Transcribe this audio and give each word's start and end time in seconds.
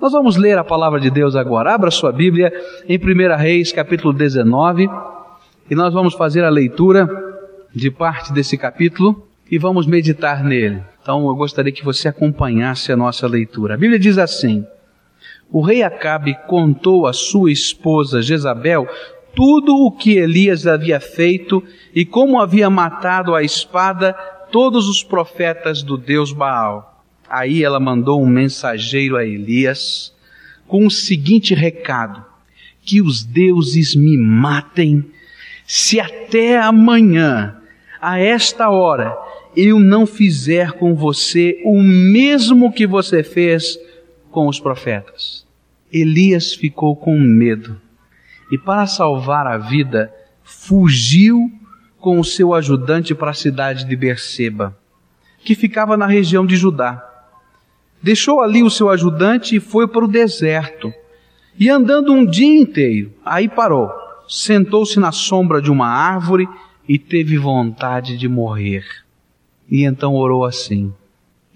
Nós 0.00 0.12
vamos 0.12 0.36
ler 0.36 0.58
a 0.58 0.64
palavra 0.64 1.00
de 1.00 1.10
Deus 1.10 1.34
agora. 1.34 1.74
Abra 1.74 1.90
sua 1.90 2.12
Bíblia 2.12 2.52
em 2.86 2.98
1 2.98 3.36
Reis, 3.36 3.72
capítulo 3.72 4.12
19, 4.12 4.88
e 5.70 5.74
nós 5.74 5.94
vamos 5.94 6.12
fazer 6.12 6.44
a 6.44 6.50
leitura 6.50 7.08
de 7.74 7.90
parte 7.90 8.30
desse 8.30 8.58
capítulo 8.58 9.26
e 9.50 9.58
vamos 9.58 9.86
meditar 9.86 10.44
nele. 10.44 10.82
Então 11.00 11.26
eu 11.26 11.34
gostaria 11.34 11.72
que 11.72 11.84
você 11.84 12.08
acompanhasse 12.08 12.92
a 12.92 12.96
nossa 12.96 13.26
leitura. 13.26 13.74
A 13.74 13.76
Bíblia 13.78 13.98
diz 13.98 14.18
assim: 14.18 14.66
O 15.50 15.62
rei 15.62 15.82
Acabe 15.82 16.36
contou 16.46 17.06
à 17.06 17.14
sua 17.14 17.50
esposa 17.50 18.20
Jezabel 18.20 18.86
tudo 19.34 19.76
o 19.76 19.90
que 19.90 20.18
Elias 20.18 20.66
havia 20.66 21.00
feito 21.00 21.62
e 21.94 22.04
como 22.04 22.38
havia 22.38 22.68
matado 22.68 23.34
a 23.34 23.42
espada 23.42 24.12
todos 24.52 24.88
os 24.88 25.02
profetas 25.02 25.82
do 25.82 25.96
Deus 25.96 26.32
Baal. 26.32 26.95
Aí 27.28 27.62
ela 27.62 27.80
mandou 27.80 28.22
um 28.22 28.28
mensageiro 28.28 29.16
a 29.16 29.24
Elias 29.24 30.14
com 30.66 30.86
o 30.86 30.90
seguinte 30.90 31.54
recado: 31.54 32.24
Que 32.82 33.00
os 33.00 33.24
deuses 33.24 33.94
me 33.94 34.16
matem 34.16 35.04
se 35.66 35.98
até 35.98 36.60
amanhã, 36.60 37.56
a 38.00 38.20
esta 38.20 38.70
hora, 38.70 39.16
eu 39.56 39.80
não 39.80 40.06
fizer 40.06 40.72
com 40.72 40.94
você 40.94 41.60
o 41.64 41.82
mesmo 41.82 42.72
que 42.72 42.86
você 42.86 43.24
fez 43.24 43.76
com 44.30 44.46
os 44.46 44.60
profetas. 44.60 45.44
Elias 45.92 46.54
ficou 46.54 46.94
com 46.94 47.18
medo 47.18 47.80
e, 48.50 48.56
para 48.56 48.86
salvar 48.86 49.46
a 49.46 49.58
vida, 49.58 50.12
fugiu 50.44 51.50
com 51.98 52.20
o 52.20 52.24
seu 52.24 52.54
ajudante 52.54 53.14
para 53.14 53.32
a 53.32 53.34
cidade 53.34 53.84
de 53.84 53.96
Berseba, 53.96 54.76
que 55.44 55.54
ficava 55.56 55.96
na 55.96 56.06
região 56.06 56.46
de 56.46 56.54
Judá. 56.56 57.15
Deixou 58.02 58.40
ali 58.40 58.62
o 58.62 58.70
seu 58.70 58.88
ajudante 58.90 59.56
e 59.56 59.60
foi 59.60 59.88
para 59.88 60.04
o 60.04 60.08
deserto. 60.08 60.92
E 61.58 61.70
andando 61.70 62.12
um 62.12 62.24
dia 62.24 62.60
inteiro, 62.60 63.12
aí 63.24 63.48
parou, 63.48 63.90
sentou-se 64.28 64.98
na 65.00 65.10
sombra 65.10 65.60
de 65.62 65.70
uma 65.70 65.88
árvore 65.88 66.48
e 66.88 66.98
teve 66.98 67.38
vontade 67.38 68.16
de 68.16 68.28
morrer. 68.28 68.84
E 69.70 69.84
então 69.84 70.14
orou 70.14 70.44
assim: 70.44 70.92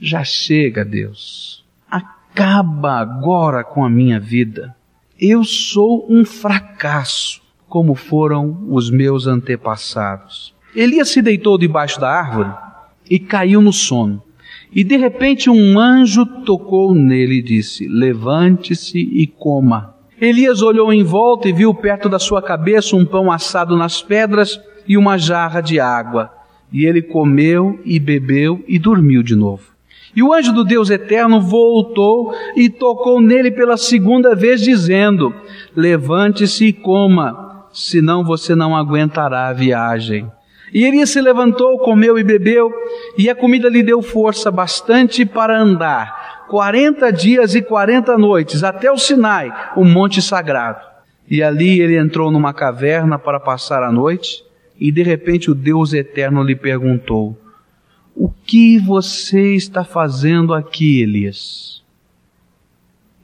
Já 0.00 0.24
chega, 0.24 0.84
Deus. 0.84 1.64
Acaba 1.88 2.98
agora 2.98 3.62
com 3.62 3.84
a 3.84 3.90
minha 3.90 4.18
vida. 4.18 4.74
Eu 5.18 5.44
sou 5.44 6.06
um 6.08 6.24
fracasso, 6.24 7.42
como 7.68 7.94
foram 7.94 8.66
os 8.70 8.90
meus 8.90 9.26
antepassados. 9.26 10.54
Elias 10.74 11.10
se 11.10 11.20
deitou 11.20 11.58
debaixo 11.58 12.00
da 12.00 12.10
árvore 12.10 12.50
e 13.08 13.18
caiu 13.18 13.60
no 13.60 13.72
sono. 13.72 14.22
E 14.72 14.84
de 14.84 14.96
repente 14.96 15.50
um 15.50 15.78
anjo 15.78 16.24
tocou 16.44 16.94
nele 16.94 17.36
e 17.36 17.42
disse: 17.42 17.88
Levante-se 17.88 18.98
e 18.98 19.26
coma. 19.26 19.94
Elias 20.20 20.62
olhou 20.62 20.92
em 20.92 21.02
volta 21.02 21.48
e 21.48 21.52
viu 21.52 21.74
perto 21.74 22.08
da 22.08 22.18
sua 22.18 22.42
cabeça 22.42 22.94
um 22.94 23.04
pão 23.04 23.32
assado 23.32 23.76
nas 23.76 24.02
pedras 24.02 24.60
e 24.86 24.96
uma 24.96 25.16
jarra 25.16 25.60
de 25.60 25.80
água. 25.80 26.30
E 26.72 26.84
ele 26.84 27.02
comeu 27.02 27.80
e 27.84 27.98
bebeu 27.98 28.62
e 28.68 28.78
dormiu 28.78 29.22
de 29.22 29.34
novo. 29.34 29.70
E 30.14 30.22
o 30.22 30.32
anjo 30.32 30.52
do 30.52 30.64
Deus 30.64 30.90
eterno 30.90 31.40
voltou 31.40 32.32
e 32.56 32.68
tocou 32.68 33.20
nele 33.20 33.50
pela 33.50 33.76
segunda 33.76 34.34
vez, 34.34 34.60
dizendo: 34.60 35.34
Levante-se 35.74 36.66
e 36.66 36.72
coma, 36.72 37.66
senão 37.72 38.24
você 38.24 38.54
não 38.54 38.76
aguentará 38.76 39.48
a 39.48 39.52
viagem. 39.52 40.30
E 40.72 40.84
Elias 40.84 41.10
se 41.10 41.20
levantou, 41.20 41.78
comeu 41.78 42.18
e 42.18 42.22
bebeu, 42.22 42.72
e 43.18 43.28
a 43.28 43.34
comida 43.34 43.68
lhe 43.68 43.82
deu 43.82 44.00
força 44.02 44.50
bastante 44.50 45.24
para 45.24 45.58
andar 45.58 46.46
quarenta 46.50 47.12
dias 47.12 47.54
e 47.54 47.62
quarenta 47.62 48.18
noites 48.18 48.64
até 48.64 48.90
o 48.90 48.98
Sinai, 48.98 49.52
o 49.76 49.84
monte 49.84 50.20
sagrado. 50.20 50.84
E 51.28 51.44
ali 51.44 51.80
ele 51.80 51.96
entrou 51.96 52.28
numa 52.28 52.52
caverna 52.52 53.16
para 53.16 53.38
passar 53.38 53.84
a 53.84 53.92
noite, 53.92 54.44
e 54.78 54.90
de 54.90 55.02
repente 55.02 55.48
o 55.48 55.54
Deus 55.54 55.92
eterno 55.92 56.42
lhe 56.42 56.56
perguntou: 56.56 57.38
O 58.16 58.28
que 58.28 58.80
você 58.80 59.54
está 59.54 59.84
fazendo 59.84 60.52
aqui, 60.52 61.02
Elias? 61.02 61.84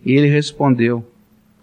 E 0.05 0.13
ele 0.13 0.29
respondeu: 0.29 1.05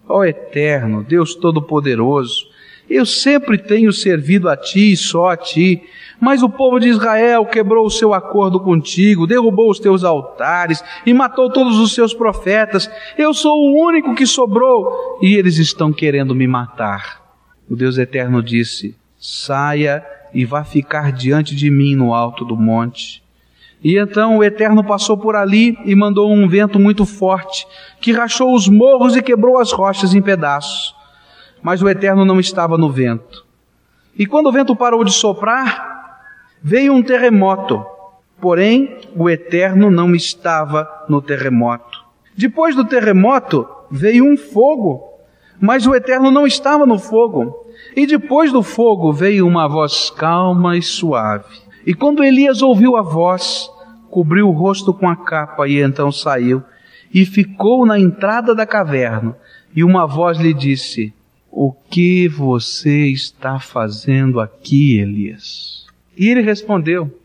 Ó 0.05 0.17
oh, 0.19 0.25
eterno, 0.25 1.01
Deus 1.01 1.33
Todo-Poderoso, 1.33 2.47
eu 2.89 3.05
sempre 3.05 3.57
tenho 3.57 3.91
servido 3.93 4.49
a 4.49 4.57
ti 4.57 4.91
e 4.91 4.97
só 4.97 5.29
a 5.29 5.37
ti. 5.37 5.81
Mas 6.19 6.43
o 6.43 6.49
povo 6.49 6.79
de 6.79 6.89
Israel 6.89 7.45
quebrou 7.45 7.85
o 7.85 7.91
seu 7.91 8.13
acordo 8.13 8.59
contigo, 8.59 9.27
derrubou 9.27 9.69
os 9.69 9.79
teus 9.79 10.03
altares 10.03 10.83
e 11.05 11.13
matou 11.13 11.51
todos 11.51 11.79
os 11.79 11.93
seus 11.93 12.13
profetas. 12.13 12.89
Eu 13.17 13.33
sou 13.33 13.57
o 13.57 13.85
único 13.85 14.15
que 14.15 14.25
sobrou 14.25 15.19
e 15.21 15.35
eles 15.35 15.57
estão 15.57 15.91
querendo 15.91 16.35
me 16.35 16.47
matar. 16.47 17.21
O 17.69 17.75
Deus 17.75 17.97
eterno 17.97 18.43
disse: 18.43 18.95
Saia 19.17 20.05
e 20.33 20.45
vá 20.45 20.63
ficar 20.63 21.11
diante 21.11 21.55
de 21.55 21.69
mim 21.69 21.95
no 21.95 22.13
alto 22.13 22.45
do 22.45 22.55
monte. 22.55 23.23
E 23.83 23.97
então 23.97 24.37
o 24.37 24.43
Eterno 24.43 24.81
passou 24.81 25.17
por 25.17 25.35
ali 25.35 25.77
e 25.83 25.93
mandou 25.93 26.31
um 26.31 26.47
vento 26.47 26.79
muito 26.79 27.05
forte, 27.05 27.67
que 27.99 28.13
rachou 28.13 28.55
os 28.55 28.69
morros 28.69 29.13
e 29.17 29.21
quebrou 29.21 29.59
as 29.59 29.73
rochas 29.73 30.15
em 30.15 30.21
pedaços 30.21 30.95
mas 31.63 31.81
o 31.81 31.89
Eterno 31.89 32.25
não 32.25 32.39
estava 32.39 32.77
no 32.77 32.91
vento. 32.91 33.45
E 34.17 34.25
quando 34.25 34.47
o 34.47 34.51
vento 34.51 34.75
parou 34.75 35.03
de 35.03 35.13
soprar, 35.13 36.19
veio 36.61 36.93
um 36.93 37.01
terremoto, 37.01 37.83
porém 38.39 38.97
o 39.15 39.29
Eterno 39.29 39.89
não 39.89 40.13
estava 40.13 40.87
no 41.07 41.21
terremoto. 41.21 42.03
Depois 42.37 42.75
do 42.75 42.83
terremoto, 42.83 43.67
veio 43.89 44.25
um 44.25 44.35
fogo, 44.35 45.03
mas 45.59 45.87
o 45.87 45.95
Eterno 45.95 46.29
não 46.29 46.45
estava 46.45 46.85
no 46.85 46.99
fogo. 46.99 47.65
E 47.95 48.05
depois 48.05 48.51
do 48.51 48.61
fogo 48.61 49.13
veio 49.13 49.47
uma 49.47 49.67
voz 49.67 50.09
calma 50.09 50.77
e 50.77 50.81
suave. 50.81 51.61
E 51.85 51.93
quando 51.93 52.23
Elias 52.23 52.61
ouviu 52.61 52.97
a 52.97 53.01
voz, 53.01 53.69
cobriu 54.09 54.47
o 54.47 54.51
rosto 54.51 54.93
com 54.93 55.07
a 55.07 55.15
capa 55.15 55.67
e 55.67 55.81
então 55.81 56.11
saiu 56.11 56.61
e 57.13 57.25
ficou 57.25 57.85
na 57.85 57.99
entrada 57.99 58.53
da 58.53 58.65
caverna. 58.65 59.35
E 59.75 59.83
uma 59.83 60.05
voz 60.05 60.37
lhe 60.37 60.53
disse: 60.53 61.13
o 61.55 61.71
que 61.71 62.27
você 62.27 63.09
está 63.09 63.59
fazendo 63.59 64.39
aqui, 64.39 64.97
Elias? 64.97 65.85
E 66.17 66.27
ele 66.27 66.41
respondeu: 66.41 67.15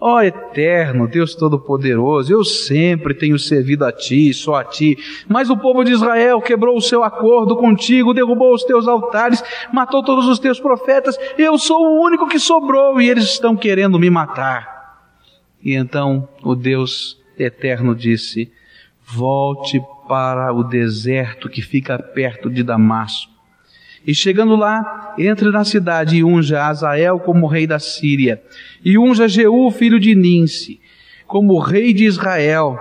Ó 0.00 0.14
oh, 0.14 0.20
eterno, 0.20 1.08
Deus 1.08 1.34
Todo-Poderoso, 1.34 2.32
eu 2.32 2.44
sempre 2.44 3.14
tenho 3.14 3.36
servido 3.36 3.84
a 3.84 3.90
ti, 3.90 4.32
só 4.32 4.54
a 4.54 4.64
ti, 4.64 4.96
mas 5.26 5.50
o 5.50 5.56
povo 5.56 5.82
de 5.82 5.90
Israel 5.90 6.40
quebrou 6.40 6.76
o 6.76 6.80
seu 6.80 7.02
acordo 7.02 7.56
contigo, 7.56 8.14
derrubou 8.14 8.54
os 8.54 8.62
teus 8.62 8.86
altares, 8.86 9.42
matou 9.72 10.04
todos 10.04 10.28
os 10.28 10.38
teus 10.38 10.60
profetas, 10.60 11.18
eu 11.36 11.58
sou 11.58 11.80
o 11.80 12.00
único 12.00 12.28
que 12.28 12.38
sobrou 12.38 13.00
e 13.00 13.10
eles 13.10 13.24
estão 13.24 13.56
querendo 13.56 13.98
me 13.98 14.08
matar. 14.08 14.78
E 15.60 15.74
então 15.74 16.28
o 16.44 16.54
Deus 16.54 17.20
eterno 17.36 17.92
disse: 17.92 18.52
Volte 19.04 19.82
para 20.06 20.52
o 20.52 20.62
deserto 20.62 21.48
que 21.48 21.60
fica 21.60 21.98
perto 21.98 22.48
de 22.48 22.62
Damasco 22.62 23.37
e 24.08 24.14
chegando 24.14 24.56
lá, 24.56 25.14
entre 25.18 25.50
na 25.50 25.66
cidade 25.66 26.16
e 26.16 26.24
unja 26.24 26.64
Azael 26.64 27.20
como 27.20 27.46
rei 27.46 27.66
da 27.66 27.78
Síria, 27.78 28.42
e 28.82 28.96
unja 28.96 29.28
Jeú, 29.28 29.70
filho 29.70 30.00
de 30.00 30.14
Ninse, 30.14 30.80
como 31.26 31.58
rei 31.58 31.92
de 31.92 32.06
Israel, 32.06 32.78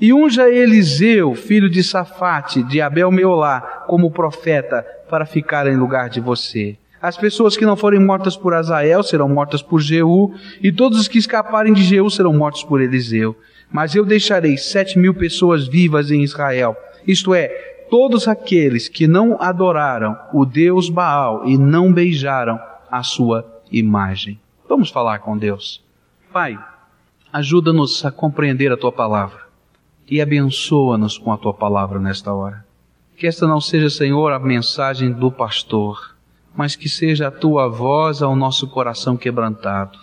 e 0.00 0.10
unja 0.10 0.48
Eliseu, 0.48 1.34
filho 1.34 1.68
de 1.68 1.82
Safate, 1.84 2.62
de 2.62 2.80
Abel 2.80 3.10
Meolá, 3.12 3.60
como 3.86 4.10
profeta, 4.10 4.82
para 5.10 5.26
ficar 5.26 5.66
em 5.66 5.76
lugar 5.76 6.08
de 6.08 6.18
você. 6.18 6.78
As 7.02 7.14
pessoas 7.14 7.58
que 7.58 7.66
não 7.66 7.76
forem 7.76 8.00
mortas 8.00 8.34
por 8.34 8.54
Azael 8.54 9.02
serão 9.02 9.28
mortas 9.28 9.60
por 9.60 9.82
Jeú, 9.82 10.32
e 10.62 10.72
todos 10.72 10.98
os 10.98 11.08
que 11.08 11.18
escaparem 11.18 11.74
de 11.74 11.82
Jeú 11.82 12.08
serão 12.08 12.32
mortos 12.32 12.64
por 12.64 12.80
Eliseu. 12.80 13.36
Mas 13.70 13.94
eu 13.94 14.02
deixarei 14.02 14.56
sete 14.56 14.98
mil 14.98 15.12
pessoas 15.12 15.68
vivas 15.68 16.10
em 16.10 16.22
Israel, 16.22 16.74
isto 17.06 17.34
é, 17.34 17.69
todos 17.90 18.28
aqueles 18.28 18.88
que 18.88 19.06
não 19.06 19.36
adoraram 19.40 20.16
o 20.32 20.46
Deus 20.46 20.88
Baal 20.88 21.46
e 21.46 21.58
não 21.58 21.92
beijaram 21.92 22.58
a 22.90 23.02
sua 23.02 23.44
imagem. 23.70 24.40
Vamos 24.68 24.90
falar 24.90 25.18
com 25.18 25.36
Deus. 25.36 25.82
Pai, 26.32 26.56
ajuda-nos 27.32 28.04
a 28.04 28.10
compreender 28.12 28.70
a 28.72 28.76
tua 28.76 28.92
palavra 28.92 29.40
e 30.08 30.20
abençoa-nos 30.20 31.18
com 31.18 31.32
a 31.32 31.36
tua 31.36 31.52
palavra 31.52 31.98
nesta 31.98 32.32
hora. 32.32 32.64
Que 33.16 33.26
esta 33.26 33.46
não 33.46 33.60
seja, 33.60 33.90
Senhor, 33.90 34.32
a 34.32 34.38
mensagem 34.38 35.12
do 35.12 35.30
pastor, 35.30 36.16
mas 36.56 36.76
que 36.76 36.88
seja 36.88 37.28
a 37.28 37.30
tua 37.30 37.68
voz 37.68 38.22
ao 38.22 38.34
nosso 38.34 38.68
coração 38.68 39.16
quebrantado. 39.16 39.98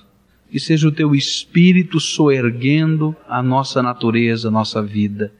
Que 0.51 0.60
seja 0.60 0.88
o 0.88 0.92
teu 0.92 1.16
espírito 1.16 2.00
soerguendo 2.00 3.16
a 3.28 3.42
nossa 3.42 3.81
natureza, 3.81 4.50
a 4.50 4.51
nossa 4.51 4.81
vida 4.81 5.31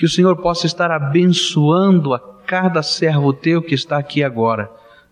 que 0.00 0.06
o 0.06 0.08
Senhor 0.08 0.34
possa 0.36 0.64
estar 0.64 0.90
abençoando 0.90 2.14
a 2.14 2.18
cada 2.18 2.82
servo 2.82 3.34
teu 3.34 3.60
que 3.60 3.74
está 3.74 3.98
aqui 3.98 4.24
agora, 4.24 4.70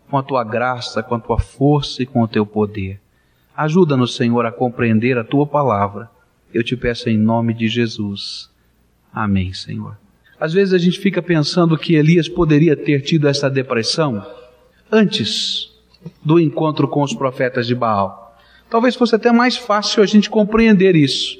com 0.08 0.16
a 0.16 0.22
tua 0.22 0.42
graça, 0.42 1.02
com 1.02 1.14
a 1.14 1.20
tua 1.20 1.38
força 1.38 2.02
e 2.02 2.06
com 2.06 2.22
o 2.22 2.26
teu 2.26 2.46
poder. 2.46 2.98
Ajuda-nos, 3.54 4.16
Senhor, 4.16 4.46
a 4.46 4.50
compreender 4.50 5.18
a 5.18 5.24
tua 5.24 5.46
palavra. 5.46 6.08
Eu 6.54 6.64
te 6.64 6.74
peço 6.74 7.10
em 7.10 7.18
nome 7.18 7.52
de 7.52 7.68
Jesus. 7.68 8.48
Amém, 9.12 9.52
Senhor. 9.52 9.98
Às 10.40 10.54
vezes 10.54 10.72
a 10.72 10.78
gente 10.78 10.98
fica 10.98 11.20
pensando 11.20 11.76
que 11.76 11.94
Elias 11.94 12.26
poderia 12.26 12.74
ter 12.74 13.02
tido 13.02 13.28
essa 13.28 13.50
depressão 13.50 14.26
antes 14.90 15.70
do 16.24 16.40
encontro 16.40 16.88
com 16.88 17.02
os 17.02 17.12
profetas 17.12 17.66
de 17.66 17.74
Baal. 17.74 18.38
Talvez 18.70 18.94
fosse 18.94 19.14
até 19.14 19.30
mais 19.30 19.54
fácil 19.54 20.02
a 20.02 20.06
gente 20.06 20.30
compreender 20.30 20.96
isso. 20.96 21.36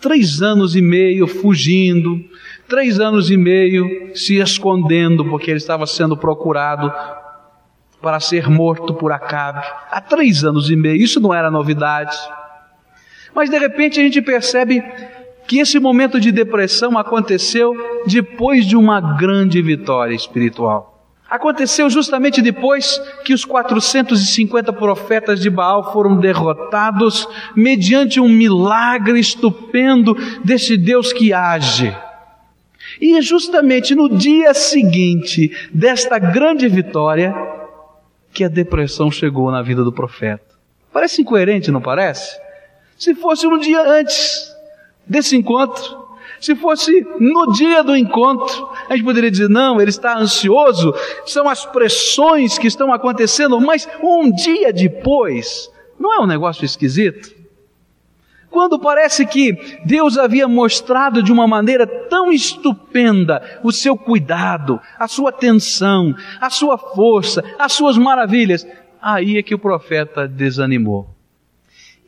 Três 0.00 0.42
anos 0.42 0.74
e 0.74 0.82
meio 0.82 1.28
fugindo, 1.28 2.24
três 2.68 3.00
anos 3.00 3.30
e 3.30 3.36
meio 3.36 4.14
se 4.14 4.36
escondendo, 4.36 5.24
porque 5.24 5.50
ele 5.50 5.58
estava 5.58 5.86
sendo 5.86 6.16
procurado 6.16 6.92
para 8.00 8.20
ser 8.20 8.48
morto 8.48 8.94
por 8.94 9.10
Acabe. 9.10 9.66
Há 9.90 10.00
três 10.00 10.44
anos 10.44 10.70
e 10.70 10.76
meio, 10.76 11.02
isso 11.02 11.18
não 11.18 11.34
era 11.34 11.50
novidade. 11.50 12.16
Mas 13.34 13.50
de 13.50 13.58
repente 13.58 13.98
a 13.98 14.02
gente 14.02 14.20
percebe 14.22 14.82
que 15.46 15.58
esse 15.58 15.80
momento 15.80 16.20
de 16.20 16.30
depressão 16.30 16.98
aconteceu 16.98 17.74
depois 18.06 18.66
de 18.66 18.76
uma 18.76 19.16
grande 19.16 19.60
vitória 19.62 20.14
espiritual. 20.14 20.94
Aconteceu 21.28 21.90
justamente 21.90 22.40
depois 22.40 22.98
que 23.24 23.34
os 23.34 23.44
450 23.44 24.72
profetas 24.72 25.40
de 25.40 25.50
Baal 25.50 25.92
foram 25.92 26.16
derrotados 26.16 27.28
mediante 27.54 28.18
um 28.18 28.28
milagre 28.28 29.20
estupendo 29.20 30.16
desse 30.42 30.76
Deus 30.76 31.12
que 31.12 31.32
age. 31.32 31.94
E 33.00 33.20
justamente 33.20 33.94
no 33.94 34.08
dia 34.08 34.52
seguinte 34.54 35.50
desta 35.72 36.18
grande 36.18 36.68
vitória 36.68 37.34
que 38.32 38.44
a 38.44 38.48
depressão 38.48 39.10
chegou 39.10 39.50
na 39.50 39.62
vida 39.62 39.82
do 39.82 39.92
profeta. 39.92 40.44
Parece 40.92 41.22
incoerente, 41.22 41.70
não 41.70 41.80
parece? 41.80 42.38
Se 42.96 43.14
fosse 43.14 43.46
um 43.46 43.58
dia 43.58 43.80
antes 43.80 44.52
desse 45.06 45.36
encontro, 45.36 46.08
se 46.40 46.54
fosse 46.54 47.04
no 47.18 47.52
dia 47.52 47.82
do 47.82 47.96
encontro, 47.96 48.68
a 48.88 48.94
gente 48.94 49.04
poderia 49.04 49.30
dizer, 49.30 49.48
não, 49.48 49.80
ele 49.80 49.90
está 49.90 50.16
ansioso, 50.16 50.94
são 51.26 51.48
as 51.48 51.64
pressões 51.64 52.58
que 52.58 52.66
estão 52.66 52.92
acontecendo, 52.92 53.60
mas 53.60 53.88
um 54.02 54.30
dia 54.30 54.72
depois, 54.72 55.70
não 55.98 56.14
é 56.14 56.20
um 56.20 56.26
negócio 56.26 56.64
esquisito? 56.64 57.37
Quando 58.50 58.78
parece 58.78 59.26
que 59.26 59.78
Deus 59.84 60.16
havia 60.16 60.48
mostrado 60.48 61.22
de 61.22 61.30
uma 61.30 61.46
maneira 61.46 61.86
tão 61.86 62.32
estupenda 62.32 63.60
o 63.62 63.70
seu 63.70 63.96
cuidado, 63.96 64.80
a 64.98 65.06
sua 65.06 65.30
atenção, 65.30 66.14
a 66.40 66.48
sua 66.48 66.78
força, 66.78 67.44
as 67.58 67.72
suas 67.72 67.98
maravilhas, 67.98 68.66
aí 69.00 69.36
é 69.36 69.42
que 69.42 69.54
o 69.54 69.58
profeta 69.58 70.26
desanimou. 70.26 71.08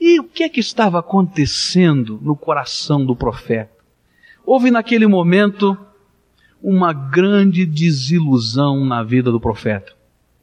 E 0.00 0.18
o 0.18 0.24
que 0.24 0.42
é 0.42 0.48
que 0.48 0.60
estava 0.60 0.98
acontecendo 0.98 2.18
no 2.22 2.34
coração 2.34 3.04
do 3.04 3.14
profeta? 3.14 3.70
Houve 4.46 4.70
naquele 4.70 5.06
momento 5.06 5.76
uma 6.62 6.92
grande 6.92 7.66
desilusão 7.66 8.84
na 8.84 9.02
vida 9.02 9.30
do 9.30 9.38
profeta. 9.38 9.92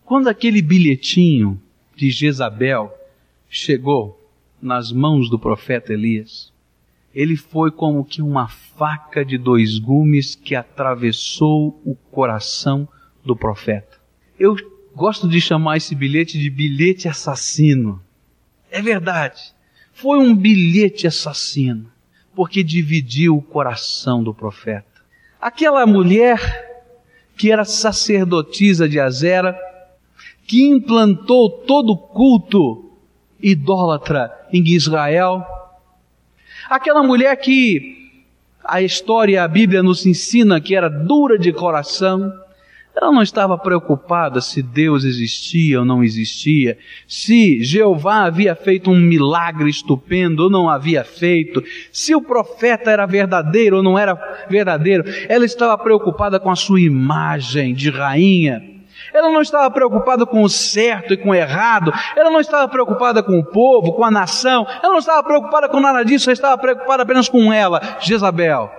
Quando 0.05 0.27
aquele 0.27 0.61
bilhetinho 0.61 1.59
de 1.95 2.11
Jezabel 2.11 2.95
chegou 3.49 4.16
nas 4.61 4.91
mãos 4.91 5.29
do 5.29 5.37
profeta 5.37 5.93
Elias, 5.93 6.51
ele 7.13 7.35
foi 7.35 7.71
como 7.71 8.05
que 8.05 8.21
uma 8.21 8.47
faca 8.47 9.25
de 9.25 9.37
dois 9.37 9.79
gumes 9.79 10.35
que 10.35 10.55
atravessou 10.55 11.81
o 11.83 11.95
coração 12.11 12.87
do 13.25 13.35
profeta. 13.35 13.97
Eu 14.39 14.55
gosto 14.95 15.27
de 15.27 15.41
chamar 15.41 15.77
esse 15.77 15.95
bilhete 15.95 16.37
de 16.37 16.49
bilhete 16.49 17.07
assassino. 17.07 18.01
É 18.69 18.81
verdade. 18.81 19.53
Foi 19.93 20.19
um 20.19 20.35
bilhete 20.35 21.07
assassino, 21.07 21.89
porque 22.35 22.63
dividiu 22.63 23.35
o 23.35 23.41
coração 23.41 24.23
do 24.23 24.33
profeta. 24.33 24.85
Aquela 25.41 25.87
mulher 25.87 26.39
que 27.35 27.51
era 27.51 27.65
sacerdotisa 27.65 28.87
de 28.87 28.99
Azera, 28.99 29.57
que 30.45 30.63
implantou 30.63 31.49
todo 31.49 31.93
o 31.93 31.97
culto 31.97 32.86
idólatra 33.41 34.31
em 34.51 34.63
Israel, 34.67 35.45
aquela 36.69 37.03
mulher 37.03 37.35
que 37.37 37.97
a 38.63 38.81
história, 38.81 39.43
a 39.43 39.47
Bíblia 39.47 39.81
nos 39.81 40.05
ensina 40.05 40.59
que 40.59 40.75
era 40.75 40.89
dura 40.89 41.37
de 41.37 41.53
coração, 41.53 42.33
ela 42.99 43.11
não 43.11 43.21
estava 43.21 43.55
preocupada 43.59 44.41
se 44.41 44.63
Deus 44.63 45.03
existia 45.03 45.79
ou 45.79 45.85
não 45.85 46.03
existia, 46.03 46.79
se 47.07 47.63
Jeová 47.63 48.23
havia 48.23 48.55
feito 48.55 48.89
um 48.89 48.99
milagre 48.99 49.69
estupendo 49.69 50.45
ou 50.45 50.49
não 50.49 50.67
havia 50.67 51.03
feito, 51.03 51.63
se 51.91 52.15
o 52.15 52.21
profeta 52.21 52.89
era 52.89 53.05
verdadeiro 53.05 53.77
ou 53.77 53.83
não 53.83 53.99
era 53.99 54.15
verdadeiro. 54.49 55.03
Ela 55.29 55.45
estava 55.45 55.77
preocupada 55.77 56.39
com 56.39 56.49
a 56.49 56.55
sua 56.55 56.81
imagem 56.81 57.75
de 57.75 57.91
rainha. 57.91 58.76
Ela 59.13 59.29
não 59.31 59.41
estava 59.41 59.69
preocupada 59.71 60.25
com 60.25 60.41
o 60.41 60.49
certo 60.49 61.13
e 61.13 61.17
com 61.17 61.29
o 61.29 61.35
errado. 61.35 61.93
Ela 62.15 62.29
não 62.29 62.39
estava 62.39 62.67
preocupada 62.67 63.23
com 63.23 63.39
o 63.39 63.43
povo, 63.43 63.93
com 63.93 64.03
a 64.03 64.11
nação. 64.11 64.65
Ela 64.81 64.91
não 64.91 64.99
estava 64.99 65.23
preocupada 65.23 65.69
com 65.69 65.79
nada 65.79 66.03
disso. 66.03 66.29
Ela 66.29 66.33
estava 66.33 66.57
preocupada 66.57 67.03
apenas 67.03 67.29
com 67.29 67.51
ela, 67.51 67.97
Jezabel. 67.99 68.71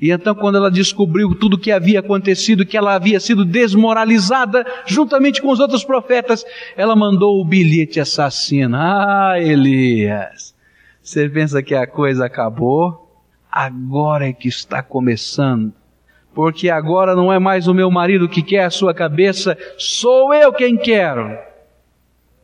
E 0.00 0.10
então, 0.10 0.34
quando 0.34 0.56
ela 0.56 0.70
descobriu 0.70 1.34
tudo 1.34 1.54
o 1.54 1.58
que 1.58 1.72
havia 1.72 2.00
acontecido, 2.00 2.66
que 2.66 2.76
ela 2.76 2.94
havia 2.94 3.18
sido 3.18 3.44
desmoralizada, 3.44 4.64
juntamente 4.84 5.40
com 5.40 5.48
os 5.48 5.58
outros 5.58 5.84
profetas, 5.84 6.44
ela 6.76 6.94
mandou 6.94 7.40
o 7.40 7.44
bilhete 7.44 7.98
assassino. 7.98 8.76
Ah, 8.76 9.36
Elias, 9.38 10.54
você 11.02 11.28
pensa 11.28 11.62
que 11.62 11.74
a 11.74 11.86
coisa 11.86 12.26
acabou? 12.26 13.06
Agora 13.50 14.28
é 14.28 14.32
que 14.34 14.48
está 14.48 14.82
começando. 14.82 15.72
Porque 16.36 16.68
agora 16.68 17.16
não 17.16 17.32
é 17.32 17.38
mais 17.38 17.66
o 17.66 17.72
meu 17.72 17.90
marido 17.90 18.28
que 18.28 18.42
quer 18.42 18.66
a 18.66 18.70
sua 18.70 18.92
cabeça, 18.92 19.56
sou 19.78 20.34
eu 20.34 20.52
quem 20.52 20.76
quero. 20.76 21.34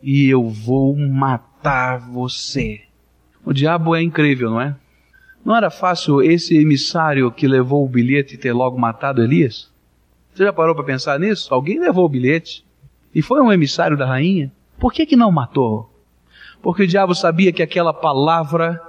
E 0.03 0.31
eu 0.31 0.49
vou 0.49 0.97
matar 0.97 1.99
você. 1.99 2.81
O 3.45 3.53
diabo 3.53 3.95
é 3.95 4.01
incrível, 4.01 4.49
não 4.49 4.63
é? 4.63 4.75
Não 5.45 5.55
era 5.55 5.71
fácil 5.71 6.23
esse 6.23 6.57
emissário 6.57 7.31
que 7.31 7.47
levou 7.47 7.85
o 7.85 7.89
bilhete 7.89 8.39
ter 8.39 8.55
logo 8.55 8.79
matado 8.79 9.23
Elias? 9.23 9.71
Você 10.33 10.43
já 10.45 10.55
parou 10.55 10.75
para 10.75 10.85
pensar 10.85 11.21
nisso? 11.21 11.53
Alguém 11.53 11.79
levou 11.79 12.07
o 12.07 12.09
bilhete 12.09 12.65
e 13.15 13.21
foi 13.21 13.43
um 13.43 13.53
emissário 13.53 13.95
da 13.95 14.07
rainha. 14.07 14.51
Por 14.79 14.91
que 14.91 15.05
que 15.05 15.17
não 15.17 15.31
matou? 15.31 15.93
Porque 16.63 16.85
o 16.85 16.89
diabo 16.89 17.15
sabia 17.15 17.53
que 17.53 17.63
aquela 17.63 17.93
palavra, 17.93 18.81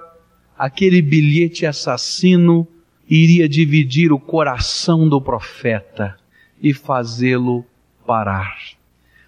aquele 0.58 1.02
bilhete 1.02 1.66
assassino 1.66 2.66
iria 3.10 3.48
dividir 3.48 4.12
o 4.12 4.20
coração 4.20 5.08
do 5.08 5.22
profeta 5.22 6.18
e 6.62 6.74
fazê-lo 6.74 7.66
parar. 8.06 8.56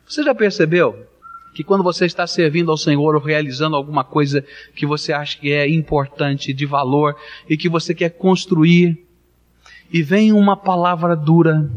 Você 0.08 0.24
já 0.24 0.34
percebeu 0.34 1.06
que 1.54 1.64
quando 1.64 1.84
você 1.84 2.06
está 2.06 2.28
servindo 2.28 2.70
ao 2.70 2.78
Senhor 2.78 3.16
ou 3.16 3.22
realizando 3.22 3.76
alguma 3.76 4.04
coisa 4.04 4.46
que 4.76 4.86
você 4.86 5.14
acha 5.14 5.40
que 5.40 5.52
é 5.52 5.70
importante, 5.70 6.54
de 6.54 6.66
valor 6.66 7.16
e 7.50 7.56
que 7.56 7.70
você 7.70 7.96
quer 7.96 8.10
construir, 8.10 9.06
e 9.92 10.04
vem 10.04 10.34
uma 10.34 10.58
palavra 10.58 11.16
dura, 11.16 11.70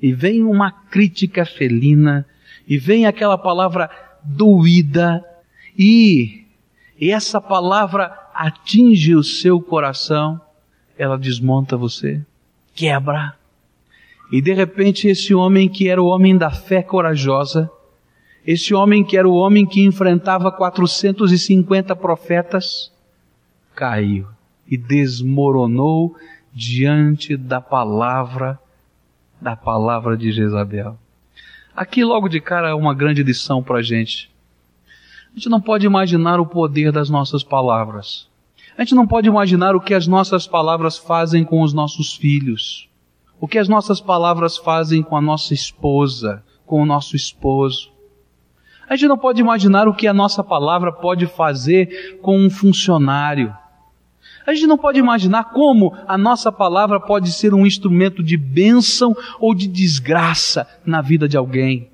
e 0.00 0.12
vem 0.12 0.42
uma 0.42 0.70
crítica 0.70 1.44
felina, 1.44 2.26
e 2.66 2.78
vem 2.78 3.06
aquela 3.06 3.36
palavra 3.36 3.90
doída, 4.24 5.22
e, 5.78 6.46
e 6.98 7.10
essa 7.10 7.40
palavra 7.40 8.16
atinge 8.34 9.14
o 9.14 9.22
seu 9.22 9.60
coração, 9.60 10.40
ela 10.98 11.16
desmonta 11.16 11.76
você, 11.76 12.20
quebra. 12.74 13.34
E 14.30 14.42
de 14.42 14.52
repente 14.52 15.08
esse 15.08 15.32
homem 15.32 15.68
que 15.68 15.88
era 15.88 16.02
o 16.02 16.06
homem 16.06 16.36
da 16.36 16.50
fé 16.50 16.82
corajosa, 16.82 17.70
esse 18.46 18.74
homem 18.74 19.04
que 19.04 19.16
era 19.16 19.28
o 19.28 19.34
homem 19.34 19.64
que 19.64 19.84
enfrentava 19.84 20.50
450 20.50 21.94
profetas, 21.96 22.92
caiu 23.74 24.26
e 24.66 24.76
desmoronou 24.76 26.14
diante 26.52 27.36
da 27.36 27.60
palavra, 27.60 28.58
da 29.40 29.54
palavra 29.54 30.16
de 30.16 30.32
Jezabel. 30.32 30.98
Aqui 31.74 32.04
logo 32.04 32.28
de 32.28 32.40
cara 32.40 32.70
é 32.70 32.74
uma 32.74 32.92
grande 32.92 33.22
lição 33.22 33.62
para 33.62 33.78
a 33.78 33.82
gente. 33.82 34.30
A 35.30 35.34
gente 35.38 35.48
não 35.48 35.60
pode 35.60 35.86
imaginar 35.86 36.40
o 36.40 36.46
poder 36.46 36.90
das 36.90 37.08
nossas 37.08 37.44
palavras. 37.44 38.27
A 38.78 38.84
gente 38.84 38.94
não 38.94 39.08
pode 39.08 39.26
imaginar 39.26 39.74
o 39.74 39.80
que 39.80 39.92
as 39.92 40.06
nossas 40.06 40.46
palavras 40.46 40.96
fazem 40.96 41.42
com 41.42 41.62
os 41.62 41.72
nossos 41.72 42.14
filhos. 42.14 42.88
O 43.40 43.48
que 43.48 43.58
as 43.58 43.68
nossas 43.68 44.00
palavras 44.00 44.56
fazem 44.56 45.02
com 45.02 45.16
a 45.16 45.20
nossa 45.20 45.52
esposa, 45.52 46.44
com 46.64 46.80
o 46.80 46.86
nosso 46.86 47.16
esposo. 47.16 47.90
A 48.88 48.94
gente 48.94 49.08
não 49.08 49.18
pode 49.18 49.40
imaginar 49.40 49.88
o 49.88 49.94
que 49.94 50.06
a 50.06 50.14
nossa 50.14 50.44
palavra 50.44 50.92
pode 50.92 51.26
fazer 51.26 52.20
com 52.22 52.38
um 52.38 52.48
funcionário. 52.48 53.52
A 54.46 54.54
gente 54.54 54.68
não 54.68 54.78
pode 54.78 55.00
imaginar 55.00 55.50
como 55.50 55.92
a 56.06 56.16
nossa 56.16 56.52
palavra 56.52 57.00
pode 57.00 57.32
ser 57.32 57.52
um 57.52 57.66
instrumento 57.66 58.22
de 58.22 58.36
bênção 58.36 59.12
ou 59.40 59.56
de 59.56 59.66
desgraça 59.66 60.68
na 60.86 61.02
vida 61.02 61.28
de 61.28 61.36
alguém. 61.36 61.90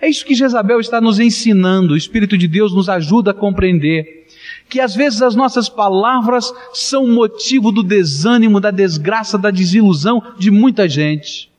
É 0.00 0.08
isso 0.08 0.26
que 0.26 0.34
Jezabel 0.34 0.80
está 0.80 1.00
nos 1.00 1.20
ensinando. 1.20 1.94
O 1.94 1.96
Espírito 1.96 2.36
de 2.36 2.48
Deus 2.48 2.74
nos 2.74 2.88
ajuda 2.88 3.30
a 3.30 3.34
compreender 3.34 4.25
que 4.68 4.80
às 4.80 4.94
vezes 4.94 5.22
as 5.22 5.34
nossas 5.36 5.68
palavras 5.68 6.52
são 6.72 7.06
motivo 7.06 7.70
do 7.70 7.82
desânimo, 7.82 8.60
da 8.60 8.70
desgraça, 8.70 9.38
da 9.38 9.50
desilusão 9.50 10.22
de 10.38 10.50
muita 10.50 10.88
gente. 10.88 11.50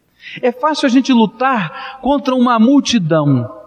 É 0.41 0.51
fácil 0.51 0.87
a 0.87 0.89
gente 0.89 1.13
lutar 1.13 1.99
contra 2.01 2.35
uma 2.35 2.59
multidão. 2.59 3.57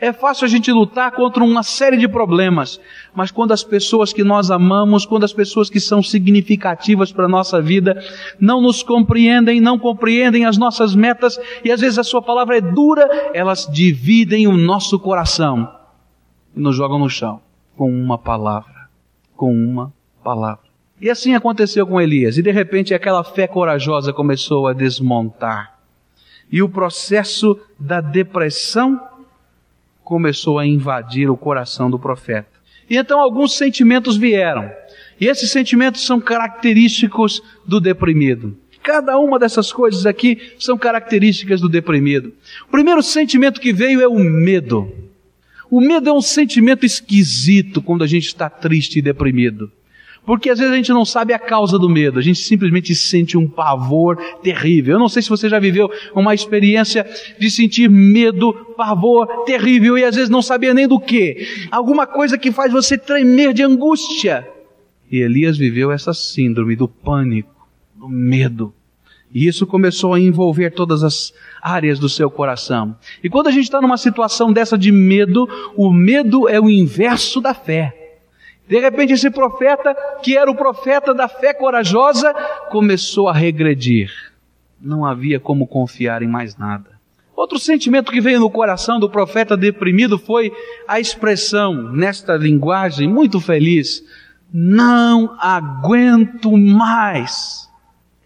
É 0.00 0.12
fácil 0.12 0.44
a 0.44 0.48
gente 0.48 0.72
lutar 0.72 1.12
contra 1.12 1.42
uma 1.42 1.62
série 1.62 1.96
de 1.96 2.08
problemas, 2.08 2.80
mas 3.14 3.30
quando 3.30 3.52
as 3.52 3.62
pessoas 3.62 4.12
que 4.12 4.24
nós 4.24 4.50
amamos, 4.50 5.06
quando 5.06 5.24
as 5.24 5.32
pessoas 5.32 5.70
que 5.70 5.78
são 5.78 6.02
significativas 6.02 7.12
para 7.12 7.26
a 7.26 7.28
nossa 7.28 7.60
vida, 7.60 8.02
não 8.40 8.60
nos 8.60 8.82
compreendem, 8.82 9.60
não 9.60 9.78
compreendem 9.78 10.46
as 10.46 10.56
nossas 10.56 10.94
metas, 10.94 11.38
e 11.64 11.70
às 11.70 11.80
vezes 11.80 11.98
a 11.98 12.04
sua 12.04 12.22
palavra 12.22 12.58
é 12.58 12.60
dura, 12.60 13.08
elas 13.32 13.68
dividem 13.72 14.46
o 14.46 14.56
nosso 14.56 14.98
coração 14.98 15.68
e 16.56 16.60
nos 16.60 16.74
jogam 16.74 16.98
no 16.98 17.08
chão 17.08 17.40
com 17.76 17.90
uma 17.90 18.18
palavra, 18.18 18.73
com 19.36 19.52
uma 19.52 19.92
palavra. 20.22 20.64
E 21.00 21.10
assim 21.10 21.34
aconteceu 21.34 21.86
com 21.86 22.00
Elias, 22.00 22.38
e 22.38 22.42
de 22.42 22.50
repente 22.50 22.94
aquela 22.94 23.24
fé 23.24 23.46
corajosa 23.46 24.12
começou 24.12 24.66
a 24.66 24.72
desmontar. 24.72 25.78
E 26.50 26.62
o 26.62 26.68
processo 26.68 27.58
da 27.78 28.00
depressão 28.00 29.00
começou 30.02 30.58
a 30.58 30.66
invadir 30.66 31.30
o 31.30 31.36
coração 31.36 31.90
do 31.90 31.98
profeta. 31.98 32.54
E 32.88 32.96
então 32.96 33.20
alguns 33.20 33.56
sentimentos 33.56 34.16
vieram. 34.16 34.70
E 35.20 35.26
esses 35.26 35.50
sentimentos 35.50 36.04
são 36.04 36.20
característicos 36.20 37.42
do 37.66 37.80
deprimido. 37.80 38.56
Cada 38.82 39.18
uma 39.18 39.38
dessas 39.38 39.72
coisas 39.72 40.04
aqui 40.04 40.52
são 40.58 40.76
características 40.76 41.60
do 41.60 41.68
deprimido. 41.70 42.34
O 42.68 42.70
primeiro 42.70 43.02
sentimento 43.02 43.60
que 43.60 43.72
veio 43.72 44.02
é 44.02 44.06
o 44.06 44.18
medo. 44.18 44.92
O 45.70 45.80
medo 45.80 46.08
é 46.08 46.12
um 46.12 46.20
sentimento 46.20 46.84
esquisito 46.84 47.82
quando 47.82 48.04
a 48.04 48.06
gente 48.06 48.26
está 48.26 48.48
triste 48.48 48.98
e 48.98 49.02
deprimido. 49.02 49.70
Porque 50.26 50.48
às 50.48 50.58
vezes 50.58 50.72
a 50.72 50.76
gente 50.76 50.92
não 50.92 51.04
sabe 51.04 51.34
a 51.34 51.38
causa 51.38 51.78
do 51.78 51.88
medo, 51.88 52.18
a 52.18 52.22
gente 52.22 52.38
simplesmente 52.38 52.94
sente 52.94 53.36
um 53.36 53.46
pavor 53.46 54.16
terrível. 54.42 54.94
Eu 54.94 54.98
não 54.98 55.08
sei 55.08 55.20
se 55.20 55.28
você 55.28 55.48
já 55.48 55.58
viveu 55.58 55.90
uma 56.14 56.34
experiência 56.34 57.06
de 57.38 57.50
sentir 57.50 57.90
medo, 57.90 58.54
pavor 58.76 59.44
terrível 59.44 59.98
e 59.98 60.04
às 60.04 60.14
vezes 60.14 60.30
não 60.30 60.40
sabia 60.40 60.72
nem 60.72 60.88
do 60.88 60.98
que. 60.98 61.46
Alguma 61.70 62.06
coisa 62.06 62.38
que 62.38 62.50
faz 62.50 62.72
você 62.72 62.96
tremer 62.96 63.52
de 63.52 63.62
angústia. 63.62 64.48
E 65.10 65.18
Elias 65.18 65.58
viveu 65.58 65.92
essa 65.92 66.14
síndrome 66.14 66.74
do 66.74 66.88
pânico, 66.88 67.68
do 67.94 68.08
medo. 68.08 68.74
E 69.34 69.48
isso 69.48 69.66
começou 69.66 70.14
a 70.14 70.20
envolver 70.20 70.70
todas 70.70 71.02
as 71.02 71.34
áreas 71.60 71.98
do 71.98 72.08
seu 72.08 72.30
coração. 72.30 72.96
E 73.22 73.28
quando 73.28 73.48
a 73.48 73.50
gente 73.50 73.64
está 73.64 73.80
numa 73.80 73.96
situação 73.96 74.52
dessa 74.52 74.78
de 74.78 74.92
medo, 74.92 75.48
o 75.76 75.90
medo 75.90 76.48
é 76.48 76.60
o 76.60 76.70
inverso 76.70 77.40
da 77.40 77.52
fé. 77.52 78.20
De 78.68 78.78
repente, 78.78 79.12
esse 79.12 79.28
profeta, 79.30 79.92
que 80.22 80.38
era 80.38 80.48
o 80.48 80.54
profeta 80.54 81.12
da 81.12 81.26
fé 81.26 81.52
corajosa, 81.52 82.32
começou 82.70 83.28
a 83.28 83.32
regredir. 83.32 84.10
Não 84.80 85.04
havia 85.04 85.40
como 85.40 85.66
confiar 85.66 86.22
em 86.22 86.28
mais 86.28 86.56
nada. 86.56 86.94
Outro 87.34 87.58
sentimento 87.58 88.12
que 88.12 88.20
veio 88.20 88.38
no 88.38 88.48
coração 88.48 89.00
do 89.00 89.10
profeta 89.10 89.56
deprimido 89.56 90.16
foi 90.16 90.52
a 90.86 91.00
expressão, 91.00 91.92
nesta 91.92 92.36
linguagem 92.36 93.08
muito 93.08 93.40
feliz: 93.40 94.02
Não 94.52 95.36
aguento 95.40 96.56
mais. 96.56 97.68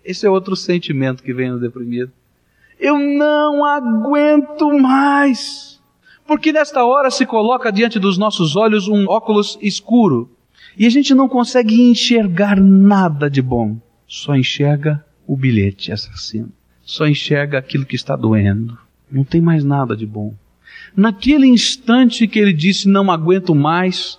Esse 0.09 0.25
é 0.25 0.31
outro 0.31 0.57
sentimento 0.57 1.23
que 1.23 1.35
vem 1.35 1.51
no 1.51 1.61
deprimido. 1.61 2.11
Eu 2.81 2.99
não 2.99 3.63
aguento 3.63 4.73
mais. 4.73 5.83
Porque 6.27 6.51
nesta 6.51 6.83
hora 6.83 7.11
se 7.11 7.27
coloca 7.27 7.71
diante 7.71 7.99
dos 7.99 8.17
nossos 8.17 8.57
olhos 8.57 8.89
um 8.89 9.07
óculos 9.07 9.59
escuro 9.61 10.31
e 10.79 10.87
a 10.87 10.89
gente 10.89 11.15
não 11.15 11.29
consegue 11.29 11.91
enxergar 11.91 12.59
nada 12.59 13.29
de 13.29 13.43
bom, 13.43 13.77
só 14.07 14.35
enxerga 14.35 15.05
o 15.27 15.37
bilhete 15.37 15.93
assassino, 15.93 16.51
só 16.83 17.07
enxerga 17.07 17.59
aquilo 17.59 17.85
que 17.85 17.97
está 17.97 18.17
doendo, 18.17 18.79
não 19.13 19.25
tem 19.25 19.43
mais 19.43 19.63
nada 19.63 19.95
de 19.95 20.07
bom. 20.07 20.33
Naquele 20.97 21.47
instante 21.47 22.27
que 22.27 22.39
ele 22.39 22.55
disse: 22.55 22.89
Não 22.89 23.11
aguento 23.11 23.55
mais, 23.55 24.19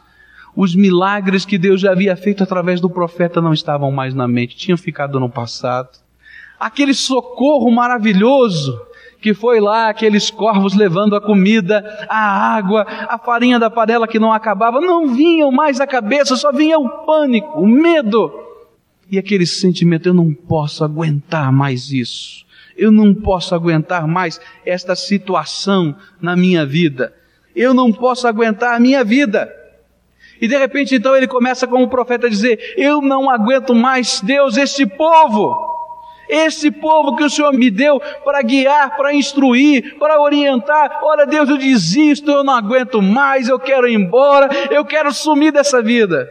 os 0.62 0.76
milagres 0.76 1.46
que 1.46 1.58
Deus 1.58 1.80
já 1.80 1.94
havia 1.94 2.18
feito 2.18 2.44
através 2.44 2.82
do 2.82 2.90
profeta 2.90 3.40
não 3.40 3.54
estavam 3.54 3.94
mais 3.94 4.14
na 4.14 4.28
mente, 4.28 4.58
tinham 4.58 4.78
ficado 4.78 5.18
no 5.18 5.30
passado. 5.30 5.88
Aquele 6.60 6.94
socorro 6.94 7.72
maravilhoso 7.72 8.78
que 9.22 9.34
foi 9.34 9.62
lá 9.62 9.88
aqueles 9.88 10.30
corvos 10.30 10.76
levando 10.76 11.16
a 11.16 11.22
comida, 11.22 12.06
a 12.10 12.58
água, 12.58 12.86
a 13.08 13.18
farinha 13.18 13.58
da 13.58 13.70
panela 13.70 14.06
que 14.06 14.20
não 14.20 14.34
acabava, 14.34 14.82
não 14.82 15.08
vinham 15.08 15.50
mais 15.50 15.80
à 15.80 15.88
cabeça, 15.88 16.36
só 16.36 16.52
vinha 16.52 16.78
o 16.78 17.06
pânico, 17.06 17.58
o 17.58 17.66
medo. 17.66 18.30
E 19.10 19.18
aquele 19.18 19.46
sentimento, 19.46 20.10
eu 20.10 20.14
não 20.14 20.34
posso 20.34 20.84
aguentar 20.84 21.54
mais 21.54 21.90
isso. 21.90 22.46
Eu 22.78 22.92
não 22.92 23.14
posso 23.14 23.56
aguentar 23.56 24.06
mais 24.06 24.42
esta 24.66 24.94
situação 24.94 25.96
na 26.20 26.36
minha 26.36 26.66
vida. 26.66 27.14
Eu 27.56 27.74
não 27.74 27.94
posso 27.94 28.28
aguentar 28.28 28.76
a 28.76 28.80
minha 28.80 29.06
vida. 29.06 29.56
E 30.42 30.48
de 30.48 30.58
repente 30.58 30.96
então 30.96 31.16
ele 31.16 31.28
começa 31.28 31.68
como 31.68 31.88
profeta 31.90 32.28
a 32.28 32.30
dizer: 32.30 32.74
Eu 32.78 33.02
não 33.02 33.30
aguento 33.30 33.74
mais, 33.76 34.22
Deus, 34.22 34.58
este 34.58 34.86
povo. 34.86 35.68
Esse 36.30 36.70
povo 36.70 37.16
que 37.16 37.24
o 37.24 37.30
Senhor 37.30 37.52
me 37.54 37.72
deu 37.72 38.00
para 38.24 38.44
guiar, 38.44 38.96
para 38.96 39.12
instruir, 39.16 39.98
para 39.98 40.22
orientar. 40.22 41.00
Olha, 41.02 41.26
Deus, 41.26 41.50
eu 41.50 41.58
desisto, 41.58 42.30
eu 42.30 42.44
não 42.44 42.54
aguento 42.54 43.02
mais, 43.02 43.50
eu 43.50 43.58
quero 43.58 43.88
ir 43.88 43.96
embora, 43.96 44.48
eu 44.70 44.86
quero 44.86 45.12
sumir 45.12 45.52
dessa 45.52 45.82
vida. 45.82 46.30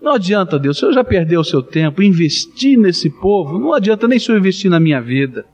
Não 0.00 0.12
adianta, 0.12 0.58
Deus, 0.58 0.78
o 0.78 0.80
Senhor 0.80 0.92
já 0.92 1.04
perdeu 1.04 1.40
o 1.40 1.44
seu 1.44 1.62
tempo, 1.62 2.02
investir 2.02 2.78
nesse 2.78 3.10
povo, 3.10 3.58
não 3.58 3.74
adianta 3.74 4.08
nem 4.08 4.18
se 4.18 4.30
eu 4.30 4.36
investir 4.36 4.70
na 4.70 4.80
minha 4.80 5.00
vida. 5.00 5.44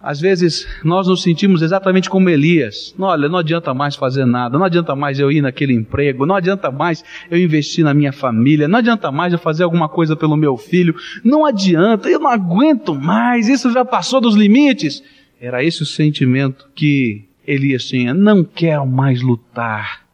Às 0.00 0.20
vezes 0.20 0.66
nós 0.84 1.08
nos 1.08 1.22
sentimos 1.22 1.60
exatamente 1.60 2.08
como 2.08 2.30
Elias. 2.30 2.94
Olha, 2.98 3.28
não 3.28 3.38
adianta 3.38 3.74
mais 3.74 3.96
fazer 3.96 4.24
nada, 4.24 4.56
não 4.56 4.64
adianta 4.64 4.94
mais 4.94 5.18
eu 5.18 5.30
ir 5.30 5.40
naquele 5.40 5.74
emprego, 5.74 6.24
não 6.24 6.36
adianta 6.36 6.70
mais 6.70 7.04
eu 7.28 7.36
investir 7.36 7.84
na 7.84 7.92
minha 7.92 8.12
família, 8.12 8.68
não 8.68 8.78
adianta 8.78 9.10
mais 9.10 9.32
eu 9.32 9.38
fazer 9.38 9.64
alguma 9.64 9.88
coisa 9.88 10.14
pelo 10.14 10.36
meu 10.36 10.56
filho, 10.56 10.94
não 11.24 11.44
adianta, 11.44 12.08
eu 12.08 12.20
não 12.20 12.30
aguento 12.30 12.94
mais, 12.94 13.48
isso 13.48 13.72
já 13.72 13.84
passou 13.84 14.20
dos 14.20 14.36
limites. 14.36 15.02
Era 15.40 15.64
esse 15.64 15.82
o 15.82 15.86
sentimento 15.86 16.68
que 16.74 17.24
Elias 17.46 17.84
tinha. 17.84 18.14
Não 18.14 18.44
quero 18.44 18.86
mais 18.86 19.20
lutar, 19.20 20.06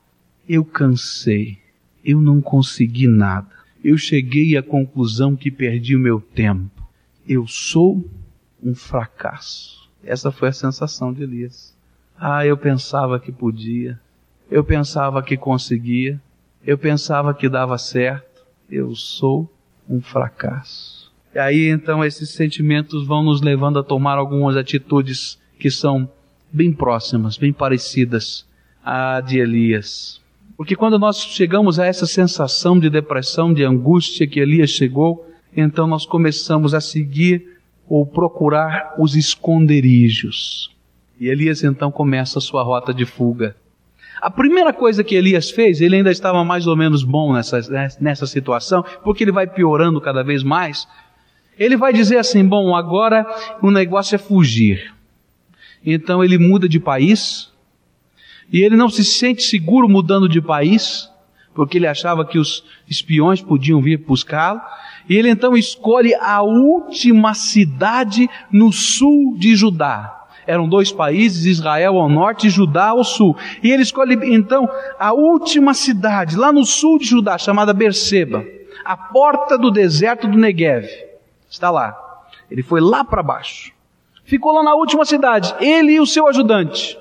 eu 0.49 0.65
cansei, 0.65 1.59
eu 2.03 2.21
não 2.21 2.41
consegui 2.41 3.07
nada, 3.07 3.49
eu 3.85 3.99
cheguei 3.99 4.57
à 4.57 4.63
conclusão 4.63 5.37
que 5.37 5.51
perdi 5.51 5.95
o 5.95 6.01
meu 6.01 6.21
tempo. 6.21 6.71
Eu 7.29 7.47
sou 7.47 8.03
um 8.65 8.75
fracasso. 8.75 9.89
Essa 10.03 10.33
foi 10.33 10.49
a 10.49 10.53
sensação 10.53 11.13
de 11.13 11.23
Elias. 11.23 11.77
Ah, 12.19 12.47
eu 12.47 12.57
pensava 12.57 13.21
que 13.21 13.31
podia, 13.31 14.01
eu 14.51 14.65
pensava 14.65 15.23
que 15.23 15.37
conseguia, 15.37 16.21
eu 16.67 16.79
pensava 16.79 17.35
que 17.35 17.49
dava 17.49 17.77
certo, 17.77 18.47
eu 18.71 18.95
sou 18.95 19.53
um 19.89 20.01
fracasso. 20.01 21.13
E 21.35 21.39
aí 21.39 21.69
então 21.69 22.05
esses 22.05 22.31
sentimentos 22.31 23.07
vão 23.07 23.23
nos 23.23 23.43
levando 23.43 23.79
a 23.79 23.85
tomar 23.85 24.17
algumas 24.17 24.57
atitudes 24.57 25.39
que 25.59 25.71
são 25.71 26.09
bem 26.53 26.73
próximas, 26.73 27.37
bem 27.37 27.53
parecidas 27.53 28.47
à 28.83 29.21
de 29.21 29.39
Elias. 29.39 30.23
Porque 30.57 30.77
quando 30.77 30.99
nós 30.99 31.19
chegamos 31.19 31.81
a 31.81 31.87
essa 31.87 32.07
sensação 32.07 32.79
de 32.79 32.89
depressão, 32.89 33.53
de 33.53 33.65
angústia 33.65 34.27
que 34.27 34.39
Elias 34.39 34.71
chegou, 34.71 35.29
então 35.57 35.87
nós 35.87 36.07
começamos 36.07 36.75
a 36.75 36.81
seguir 36.81 37.54
ou 37.89 38.07
procurar 38.07 38.95
os 38.99 39.15
esconderijos. 39.15 40.71
E 41.21 41.29
Elias 41.29 41.63
então 41.63 41.91
começa 41.91 42.39
a 42.39 42.43
sua 42.43 42.63
rota 42.63 42.93
de 42.93 43.05
fuga. 43.05 43.57
A 44.21 44.31
primeira 44.31 44.73
coisa 44.73 45.05
que 45.05 45.15
Elias 45.15 45.51
fez, 45.51 45.81
ele 45.81 45.97
ainda 45.97 46.11
estava 46.11 46.45
mais 46.45 46.67
ou 46.67 46.77
menos 46.77 47.03
bom 47.03 47.33
nessa, 47.33 47.61
nessa 48.01 48.27
situação, 48.27 48.85
porque 49.03 49.23
ele 49.23 49.33
vai 49.33 49.47
piorando 49.47 50.01
cada 50.01 50.23
vez 50.23 50.43
mais. 50.43 50.89
Ele 51.59 51.77
vai 51.77 51.93
dizer 51.93 52.19
assim: 52.19 52.45
bom, 52.45 52.75
agora 52.75 53.27
o 53.61 53.71
negócio 53.71 54.15
é 54.15 54.19
fugir. 54.19 54.95
Então 55.85 56.25
ele 56.25 56.39
muda 56.39 56.69
de 56.69 56.81
país, 56.81 57.53
e 58.51 58.63
ele 58.63 58.77
não 58.77 58.89
se 58.89 59.05
sente 59.05 59.43
seguro 59.43 59.89
mudando 59.89 60.29
de 60.29 60.41
país, 60.41 61.11
porque 61.55 61.79
ele 61.79 61.87
achava 61.87 62.25
que 62.25 62.39
os 62.39 62.65
espiões 62.89 63.41
podiam 63.41 63.81
vir 63.81 63.99
buscá-lo. 63.99 64.61
E 65.09 65.17
ele 65.17 65.29
então 65.29 65.57
escolhe 65.57 66.15
a 66.15 66.43
última 66.43 67.35
cidade 67.35 68.29
no 68.51 68.73
sul 68.73 69.37
de 69.37 69.55
Judá. 69.55 70.25
Eram 70.47 70.69
dois 70.69 70.93
países, 70.93 71.47
Israel 71.47 71.99
ao 71.99 72.09
norte 72.09 72.47
e 72.47 72.51
Judá 72.51 72.89
ao 72.89 73.05
sul. 73.05 73.37
E 73.63 73.71
ele 73.71 73.83
escolhe 73.83 74.19
então 74.35 74.69
a 74.99 75.13
última 75.13 75.73
cidade, 75.75 76.37
lá 76.37 76.53
no 76.53 76.65
sul 76.65 76.99
de 76.99 77.07
Judá, 77.07 77.39
chamada 77.39 77.73
Berseba, 77.73 78.45
a 78.85 78.97
porta 78.97 79.57
do 79.57 79.71
deserto 79.71 80.29
do 80.29 80.39
Negev. 80.39 80.87
Está 81.49 81.71
lá. 81.71 81.97
Ele 82.51 82.63
foi 82.63 82.81
lá 82.81 83.03
para 83.05 83.23
baixo. 83.23 83.73
Ficou 84.25 84.53
lá 84.53 84.63
na 84.63 84.75
última 84.75 85.05
cidade, 85.05 85.55
ele 85.61 85.93
e 85.93 86.01
o 86.01 86.07
seu 86.07 86.27
ajudante. 86.27 86.99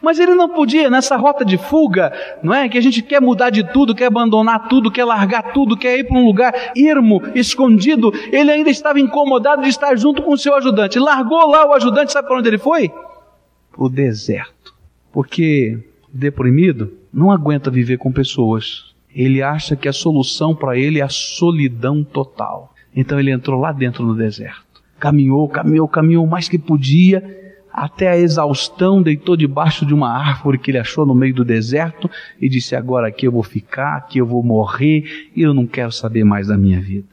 Mas 0.00 0.18
ele 0.18 0.34
não 0.34 0.48
podia, 0.48 0.88
nessa 0.88 1.16
rota 1.16 1.44
de 1.44 1.58
fuga, 1.58 2.12
não 2.42 2.54
é? 2.54 2.68
Que 2.68 2.78
a 2.78 2.80
gente 2.80 3.02
quer 3.02 3.20
mudar 3.20 3.50
de 3.50 3.64
tudo, 3.72 3.94
quer 3.94 4.06
abandonar 4.06 4.68
tudo, 4.68 4.90
quer 4.90 5.04
largar 5.04 5.52
tudo, 5.52 5.76
quer 5.76 5.98
ir 5.98 6.04
para 6.04 6.16
um 6.16 6.24
lugar 6.24 6.54
ermo, 6.76 7.22
escondido. 7.34 8.12
Ele 8.30 8.50
ainda 8.50 8.70
estava 8.70 9.00
incomodado 9.00 9.62
de 9.62 9.68
estar 9.68 9.94
junto 9.96 10.22
com 10.22 10.32
o 10.32 10.38
seu 10.38 10.54
ajudante. 10.54 10.98
Largou 10.98 11.50
lá 11.50 11.66
o 11.66 11.72
ajudante, 11.72 12.12
sabe 12.12 12.28
para 12.28 12.38
onde 12.38 12.48
ele 12.48 12.58
foi? 12.58 12.88
Para 12.88 13.84
o 13.84 13.88
deserto. 13.88 14.74
Porque 15.12 15.78
deprimido 16.12 16.92
não 17.12 17.30
aguenta 17.30 17.70
viver 17.70 17.98
com 17.98 18.12
pessoas. 18.12 18.92
Ele 19.14 19.42
acha 19.42 19.76
que 19.76 19.88
a 19.88 19.92
solução 19.92 20.54
para 20.54 20.76
ele 20.76 21.00
é 21.00 21.02
a 21.02 21.08
solidão 21.08 22.02
total. 22.02 22.74
Então 22.94 23.18
ele 23.18 23.30
entrou 23.30 23.60
lá 23.60 23.72
dentro 23.72 24.04
no 24.04 24.14
deserto. 24.14 24.82
Caminhou, 24.98 25.48
caminhou, 25.48 25.88
caminhou 25.88 26.26
mais 26.26 26.48
que 26.48 26.58
podia 26.58 27.41
até 27.72 28.08
a 28.08 28.18
exaustão, 28.18 29.02
deitou 29.02 29.36
debaixo 29.36 29.86
de 29.86 29.94
uma 29.94 30.10
árvore 30.10 30.58
que 30.58 30.70
ele 30.70 30.78
achou 30.78 31.06
no 31.06 31.14
meio 31.14 31.34
do 31.34 31.44
deserto 31.44 32.10
e 32.40 32.48
disse: 32.48 32.76
Agora 32.76 33.08
aqui 33.08 33.26
eu 33.26 33.32
vou 33.32 33.42
ficar, 33.42 33.96
aqui 33.96 34.18
eu 34.18 34.26
vou 34.26 34.42
morrer 34.42 35.30
e 35.34 35.42
eu 35.42 35.54
não 35.54 35.66
quero 35.66 35.90
saber 35.90 36.24
mais 36.24 36.48
da 36.48 36.56
minha 36.56 36.80
vida. 36.80 37.12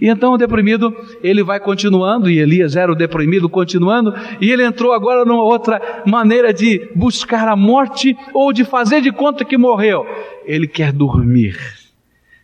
E 0.00 0.08
então 0.08 0.32
o 0.32 0.38
deprimido, 0.38 0.94
ele 1.22 1.42
vai 1.42 1.60
continuando, 1.60 2.30
e 2.30 2.38
Elias 2.38 2.74
era 2.74 2.90
o 2.90 2.94
deprimido 2.94 3.48
continuando, 3.48 4.14
e 4.40 4.50
ele 4.50 4.64
entrou 4.64 4.92
agora 4.92 5.24
numa 5.26 5.42
outra 5.42 6.02
maneira 6.06 6.54
de 6.54 6.90
buscar 6.94 7.46
a 7.46 7.56
morte 7.56 8.16
ou 8.32 8.52
de 8.52 8.64
fazer 8.64 9.02
de 9.02 9.12
conta 9.12 9.44
que 9.44 9.58
morreu. 9.58 10.06
Ele 10.46 10.66
quer 10.66 10.92
dormir. 10.92 11.58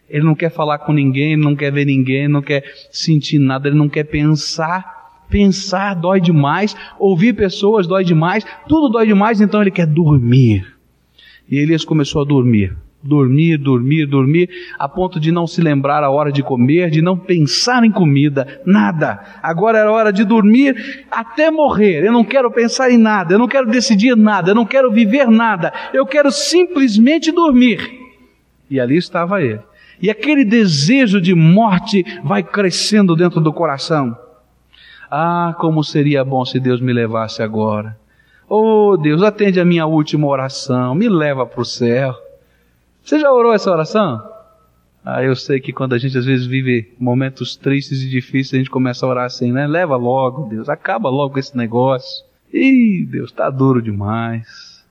Ele 0.08 0.24
não 0.24 0.34
quer 0.34 0.50
falar 0.50 0.78
com 0.78 0.92
ninguém, 0.92 1.32
ele 1.32 1.42
não 1.42 1.56
quer 1.56 1.72
ver 1.72 1.86
ninguém, 1.86 2.28
não 2.28 2.42
quer 2.42 2.62
sentir 2.92 3.38
nada, 3.38 3.68
ele 3.68 3.76
não 3.76 3.88
quer 3.88 4.04
pensar 4.04 4.95
Pensar 5.28 5.94
dói 5.94 6.20
demais, 6.20 6.76
ouvir 6.98 7.32
pessoas 7.34 7.86
dói 7.86 8.04
demais, 8.04 8.44
tudo 8.68 8.88
dói 8.88 9.06
demais, 9.06 9.40
então 9.40 9.60
ele 9.60 9.70
quer 9.70 9.86
dormir. 9.86 10.66
E 11.48 11.56
Elias 11.58 11.84
começou 11.84 12.22
a 12.22 12.24
dormir. 12.24 12.76
Dormir, 13.02 13.56
dormir, 13.56 14.06
dormir, 14.06 14.50
a 14.76 14.88
ponto 14.88 15.20
de 15.20 15.30
não 15.30 15.46
se 15.46 15.60
lembrar 15.60 16.02
a 16.02 16.10
hora 16.10 16.32
de 16.32 16.42
comer, 16.42 16.90
de 16.90 17.00
não 17.00 17.16
pensar 17.16 17.84
em 17.84 17.90
comida, 17.90 18.60
nada. 18.66 19.20
Agora 19.40 19.78
era 19.78 19.92
hora 19.92 20.12
de 20.12 20.24
dormir 20.24 21.06
até 21.08 21.50
morrer. 21.50 22.04
Eu 22.04 22.12
não 22.12 22.24
quero 22.24 22.50
pensar 22.50 22.90
em 22.90 22.98
nada, 22.98 23.34
eu 23.34 23.38
não 23.38 23.46
quero 23.46 23.70
decidir 23.70 24.16
nada, 24.16 24.50
eu 24.50 24.54
não 24.56 24.66
quero 24.66 24.90
viver 24.90 25.30
nada, 25.30 25.72
eu 25.92 26.04
quero 26.04 26.32
simplesmente 26.32 27.30
dormir. 27.30 27.78
E 28.68 28.80
ali 28.80 28.96
estava 28.96 29.40
ele. 29.40 29.60
E 30.02 30.10
aquele 30.10 30.44
desejo 30.44 31.20
de 31.20 31.34
morte 31.34 32.04
vai 32.24 32.42
crescendo 32.42 33.14
dentro 33.14 33.40
do 33.40 33.52
coração. 33.52 34.16
Ah, 35.10 35.54
como 35.58 35.84
seria 35.84 36.24
bom 36.24 36.44
se 36.44 36.58
Deus 36.58 36.80
me 36.80 36.92
levasse 36.92 37.42
agora. 37.42 37.96
Oh 38.48 38.96
Deus, 38.96 39.22
atende 39.22 39.60
a 39.60 39.64
minha 39.64 39.86
última 39.86 40.26
oração, 40.26 40.94
me 40.94 41.08
leva 41.08 41.44
para 41.44 41.60
o 41.60 41.64
céu. 41.64 42.14
Você 43.02 43.18
já 43.18 43.32
orou 43.32 43.52
essa 43.52 43.70
oração? 43.70 44.22
Ah, 45.04 45.22
eu 45.22 45.36
sei 45.36 45.60
que 45.60 45.72
quando 45.72 45.94
a 45.94 45.98
gente 45.98 46.18
às 46.18 46.24
vezes 46.24 46.46
vive 46.46 46.92
momentos 46.98 47.56
tristes 47.56 48.02
e 48.02 48.08
difíceis, 48.08 48.54
a 48.54 48.58
gente 48.58 48.70
começa 48.70 49.06
a 49.06 49.08
orar 49.08 49.24
assim, 49.24 49.52
né? 49.52 49.66
Leva 49.66 49.96
logo, 49.96 50.48
Deus, 50.48 50.68
acaba 50.68 51.08
logo 51.08 51.38
esse 51.38 51.56
negócio. 51.56 52.24
Ih, 52.52 53.06
Deus, 53.08 53.30
está 53.30 53.48
duro 53.48 53.80
demais. 53.80 54.84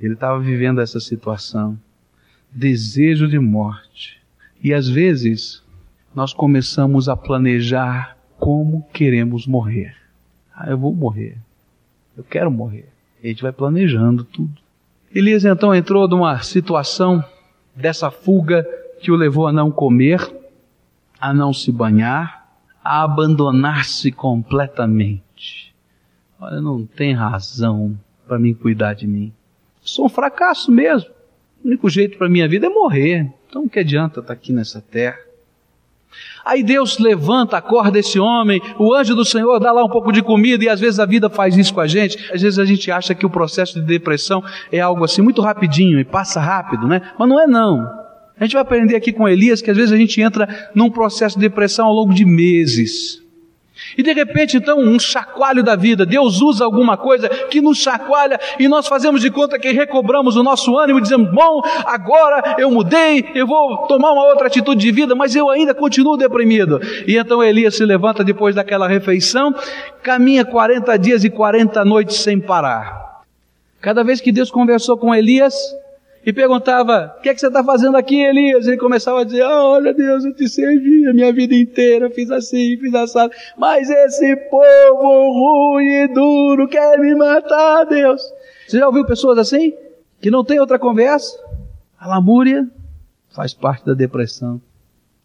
Ele 0.00 0.14
estava 0.14 0.38
vivendo 0.38 0.80
essa 0.80 1.00
situação. 1.00 1.78
Desejo 2.50 3.26
de 3.26 3.38
morte. 3.38 4.20
E 4.62 4.74
às 4.74 4.88
vezes, 4.88 5.62
nós 6.14 6.34
começamos 6.34 7.08
a 7.08 7.16
planejar 7.16 8.18
como 8.42 8.84
queremos 8.92 9.46
morrer. 9.46 9.94
Ah, 10.52 10.68
eu 10.68 10.76
vou 10.76 10.92
morrer. 10.92 11.38
Eu 12.16 12.24
quero 12.24 12.50
morrer. 12.50 12.88
E 13.22 13.28
a 13.28 13.30
gente 13.30 13.40
vai 13.40 13.52
planejando 13.52 14.24
tudo. 14.24 14.60
Elias 15.14 15.44
então 15.44 15.72
entrou 15.72 16.08
numa 16.08 16.42
situação 16.42 17.24
dessa 17.72 18.10
fuga 18.10 18.68
que 19.00 19.12
o 19.12 19.14
levou 19.14 19.46
a 19.46 19.52
não 19.52 19.70
comer, 19.70 20.18
a 21.20 21.32
não 21.32 21.52
se 21.52 21.70
banhar, 21.70 22.48
a 22.82 23.04
abandonar-se 23.04 24.10
completamente. 24.10 25.72
Olha, 26.40 26.60
não 26.60 26.84
tem 26.84 27.14
razão 27.14 27.96
para 28.26 28.40
mim 28.40 28.54
cuidar 28.54 28.94
de 28.94 29.06
mim. 29.06 29.32
Sou 29.82 30.06
um 30.06 30.08
fracasso 30.08 30.72
mesmo. 30.72 31.10
O 31.62 31.68
único 31.68 31.88
jeito 31.88 32.18
para 32.18 32.28
minha 32.28 32.48
vida 32.48 32.66
é 32.66 32.70
morrer. 32.70 33.32
Então, 33.48 33.68
que 33.68 33.78
adianta 33.78 34.18
estar 34.18 34.32
aqui 34.32 34.52
nessa 34.52 34.80
terra? 34.80 35.31
Aí 36.44 36.62
Deus 36.62 36.98
levanta, 36.98 37.56
acorda 37.56 37.98
esse 37.98 38.18
homem, 38.18 38.60
o 38.78 38.94
anjo 38.94 39.14
do 39.14 39.24
Senhor 39.24 39.58
dá 39.58 39.72
lá 39.72 39.84
um 39.84 39.88
pouco 39.88 40.12
de 40.12 40.22
comida 40.22 40.64
e 40.64 40.68
às 40.68 40.80
vezes 40.80 40.98
a 40.98 41.06
vida 41.06 41.30
faz 41.30 41.56
isso 41.56 41.72
com 41.72 41.80
a 41.80 41.86
gente. 41.86 42.18
Às 42.32 42.42
vezes 42.42 42.58
a 42.58 42.64
gente 42.64 42.90
acha 42.90 43.14
que 43.14 43.24
o 43.24 43.30
processo 43.30 43.74
de 43.80 43.86
depressão 43.86 44.42
é 44.70 44.80
algo 44.80 45.04
assim 45.04 45.22
muito 45.22 45.40
rapidinho 45.40 46.00
e 46.00 46.04
passa 46.04 46.40
rápido, 46.40 46.86
né? 46.86 47.00
Mas 47.18 47.28
não 47.28 47.40
é 47.40 47.46
não. 47.46 48.02
A 48.38 48.44
gente 48.44 48.54
vai 48.54 48.62
aprender 48.62 48.96
aqui 48.96 49.12
com 49.12 49.28
Elias 49.28 49.62
que 49.62 49.70
às 49.70 49.76
vezes 49.76 49.92
a 49.92 49.96
gente 49.96 50.20
entra 50.20 50.70
num 50.74 50.90
processo 50.90 51.36
de 51.36 51.42
depressão 51.42 51.86
ao 51.86 51.92
longo 51.92 52.12
de 52.12 52.24
meses. 52.24 53.21
E 53.96 54.02
de 54.02 54.12
repente, 54.12 54.56
então, 54.56 54.78
um 54.78 54.98
chacoalho 54.98 55.62
da 55.62 55.76
vida. 55.76 56.06
Deus 56.06 56.40
usa 56.40 56.64
alguma 56.64 56.96
coisa 56.96 57.28
que 57.28 57.60
nos 57.60 57.78
chacoalha 57.78 58.38
e 58.58 58.68
nós 58.68 58.86
fazemos 58.86 59.20
de 59.20 59.30
conta 59.30 59.58
que 59.58 59.70
recobramos 59.70 60.36
o 60.36 60.42
nosso 60.42 60.76
ânimo 60.78 60.98
e 60.98 61.02
dizemos: 61.02 61.30
Bom, 61.30 61.62
agora 61.84 62.56
eu 62.58 62.70
mudei, 62.70 63.30
eu 63.34 63.46
vou 63.46 63.86
tomar 63.86 64.12
uma 64.12 64.24
outra 64.24 64.46
atitude 64.46 64.80
de 64.80 64.92
vida, 64.92 65.14
mas 65.14 65.34
eu 65.36 65.50
ainda 65.50 65.74
continuo 65.74 66.16
deprimido. 66.16 66.80
E 67.06 67.16
então 67.16 67.42
Elias 67.42 67.76
se 67.76 67.84
levanta 67.84 68.24
depois 68.24 68.54
daquela 68.54 68.88
refeição, 68.88 69.54
caminha 70.02 70.44
40 70.44 70.96
dias 70.98 71.24
e 71.24 71.30
40 71.30 71.84
noites 71.84 72.16
sem 72.16 72.40
parar. 72.40 73.22
Cada 73.80 74.04
vez 74.04 74.20
que 74.20 74.30
Deus 74.30 74.50
conversou 74.50 74.96
com 74.96 75.14
Elias, 75.14 75.54
e 76.24 76.32
perguntava: 76.32 77.14
O 77.18 77.22
que, 77.22 77.28
é 77.28 77.34
que 77.34 77.40
você 77.40 77.48
está 77.48 77.64
fazendo 77.64 77.96
aqui, 77.96 78.20
Elias? 78.20 78.66
Ele 78.66 78.76
começava 78.76 79.20
a 79.20 79.24
dizer: 79.24 79.44
oh, 79.44 79.72
Olha, 79.72 79.92
Deus, 79.92 80.24
eu 80.24 80.34
te 80.34 80.48
servi 80.48 81.06
a 81.06 81.12
minha 81.12 81.32
vida 81.32 81.54
inteira, 81.54 82.10
fiz 82.10 82.30
assim, 82.30 82.76
fiz 82.78 82.94
assado, 82.94 83.32
mas 83.58 83.90
esse 83.90 84.36
povo 84.48 85.32
ruim 85.32 85.84
e 85.84 86.08
duro 86.08 86.68
quer 86.68 86.98
me 86.98 87.14
matar, 87.14 87.84
Deus. 87.84 88.22
Você 88.66 88.78
já 88.78 88.86
ouviu 88.86 89.04
pessoas 89.04 89.38
assim? 89.38 89.74
Que 90.20 90.30
não 90.30 90.44
tem 90.44 90.60
outra 90.60 90.78
conversa? 90.78 91.36
A 91.98 92.06
lamúria 92.06 92.68
faz 93.30 93.52
parte 93.52 93.84
da 93.84 93.94
depressão. 93.94 94.60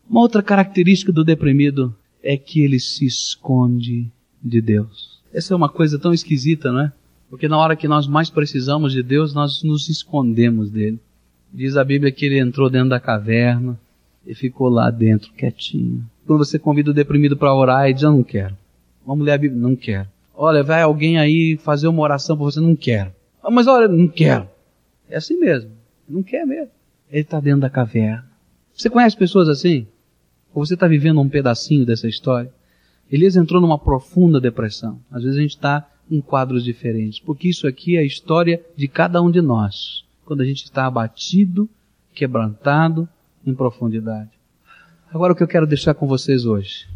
Uma 0.09 0.21
outra 0.21 0.41
característica 0.41 1.11
do 1.11 1.23
deprimido 1.23 1.95
é 2.23 2.37
que 2.37 2.61
ele 2.61 2.79
se 2.79 3.05
esconde 3.05 4.07
de 4.41 4.61
Deus. 4.61 5.21
Essa 5.33 5.53
é 5.53 5.57
uma 5.57 5.69
coisa 5.69 5.99
tão 5.99 6.13
esquisita, 6.13 6.71
não 6.71 6.81
é? 6.81 6.91
Porque 7.29 7.47
na 7.47 7.57
hora 7.57 7.75
que 7.75 7.87
nós 7.87 8.07
mais 8.07 8.29
precisamos 8.29 8.93
de 8.93 9.03
Deus, 9.03 9.33
nós 9.33 9.63
nos 9.63 9.89
escondemos 9.89 10.69
dele. 10.69 10.99
Diz 11.53 11.75
a 11.75 11.83
Bíblia 11.83 12.11
que 12.11 12.25
ele 12.25 12.39
entrou 12.39 12.69
dentro 12.69 12.89
da 12.89 12.99
caverna 12.99 13.77
e 14.25 14.33
ficou 14.33 14.69
lá 14.69 14.89
dentro, 14.89 15.31
quietinho. 15.33 16.05
Quando 16.25 16.45
você 16.45 16.59
convida 16.59 16.91
o 16.91 16.93
deprimido 16.93 17.37
para 17.37 17.53
orar, 17.53 17.85
ele 17.85 17.93
diz: 17.93 18.03
Eu 18.03 18.11
não 18.11 18.23
quero. 18.23 18.55
Vamos 19.05 19.25
ler 19.25 19.31
a 19.31 19.37
Bíblia? 19.37 19.61
Não 19.61 19.75
quero. 19.75 20.07
Olha, 20.35 20.63
vai 20.63 20.81
alguém 20.81 21.17
aí 21.17 21.57
fazer 21.57 21.87
uma 21.87 22.01
oração 22.01 22.35
para 22.35 22.45
você? 22.45 22.59
Não 22.59 22.75
quero. 22.75 23.11
Ah, 23.41 23.49
mas 23.49 23.65
olha, 23.65 23.87
não 23.87 24.07
quero. 24.07 24.47
É 25.09 25.17
assim 25.17 25.39
mesmo. 25.39 25.71
Não 26.07 26.21
quer 26.21 26.45
mesmo. 26.45 26.69
Ele 27.09 27.21
está 27.21 27.39
dentro 27.39 27.61
da 27.61 27.69
caverna. 27.69 28.25
Você 28.73 28.89
conhece 28.89 29.17
pessoas 29.17 29.49
assim? 29.49 29.87
Ou 30.53 30.65
você 30.65 30.73
está 30.73 30.87
vivendo 30.87 31.21
um 31.21 31.29
pedacinho 31.29 31.85
dessa 31.85 32.07
história? 32.07 32.51
Elias 33.11 33.35
entrou 33.35 33.61
numa 33.61 33.79
profunda 33.79 34.39
depressão. 34.39 34.99
Às 35.09 35.23
vezes 35.23 35.37
a 35.37 35.41
gente 35.41 35.55
está 35.55 35.89
em 36.09 36.21
quadros 36.21 36.63
diferentes, 36.63 37.19
porque 37.19 37.49
isso 37.49 37.67
aqui 37.67 37.97
é 37.97 37.99
a 37.99 38.05
história 38.05 38.63
de 38.75 38.87
cada 38.87 39.21
um 39.21 39.29
de 39.29 39.41
nós, 39.41 40.05
quando 40.25 40.41
a 40.41 40.45
gente 40.45 40.63
está 40.63 40.85
abatido, 40.85 41.69
quebrantado 42.13 43.07
em 43.45 43.53
profundidade. 43.53 44.31
Agora 45.13 45.33
o 45.33 45.35
que 45.35 45.43
eu 45.43 45.47
quero 45.47 45.67
deixar 45.67 45.93
com 45.93 46.07
vocês 46.07 46.45
hoje. 46.45 46.87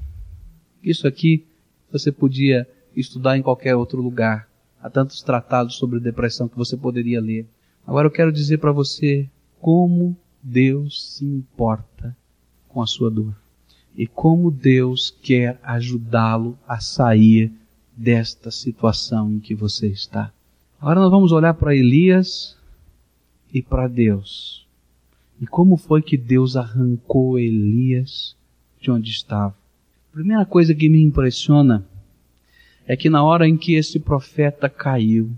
Isso 0.84 1.08
aqui 1.08 1.46
você 1.92 2.12
podia 2.12 2.68
estudar 2.96 3.38
em 3.38 3.42
qualquer 3.42 3.76
outro 3.76 4.02
lugar. 4.02 4.50
Há 4.82 4.90
tantos 4.90 5.22
tratados 5.22 5.76
sobre 5.76 6.00
depressão 6.00 6.48
que 6.48 6.58
você 6.58 6.76
poderia 6.76 7.22
ler. 7.22 7.46
Agora 7.86 8.08
eu 8.08 8.12
quero 8.12 8.32
dizer 8.32 8.58
para 8.58 8.72
você 8.72 9.30
como 9.60 10.18
Deus 10.42 11.16
se 11.16 11.26
importa 11.26 12.16
com 12.68 12.82
a 12.82 12.88
sua 12.88 13.12
dor 13.12 13.36
e 13.96 14.08
como 14.08 14.50
Deus 14.50 15.16
quer 15.22 15.60
ajudá-lo 15.62 16.58
a 16.68 16.80
sair 16.80 17.52
desta 17.96 18.52
situação 18.52 19.32
em 19.32 19.40
que 19.40 19.54
você 19.54 19.88
está. 19.88 20.32
Agora 20.80 21.00
nós 21.00 21.12
vamos 21.12 21.32
olhar 21.32 21.54
para 21.54 21.76
Elias 21.76 22.58
e 23.54 23.62
para 23.62 23.88
Deus. 23.88 24.66
E 25.40 25.46
como 25.46 25.78
foi 25.78 26.02
que 26.02 26.18
Deus 26.18 26.56
arrancou 26.56 27.38
Elias 27.38 28.36
de 28.80 28.92
onde 28.92 29.10
estava? 29.10 29.56
A 30.12 30.14
primeira 30.14 30.46
coisa 30.46 30.74
que 30.74 30.90
me 30.90 31.02
impressiona 31.02 31.86
é 32.88 32.96
que 32.96 33.10
na 33.10 33.24
hora 33.24 33.48
em 33.48 33.58
que 33.58 33.76
esse 33.76 34.00
profeta 34.00 34.68
caiu 34.68 35.32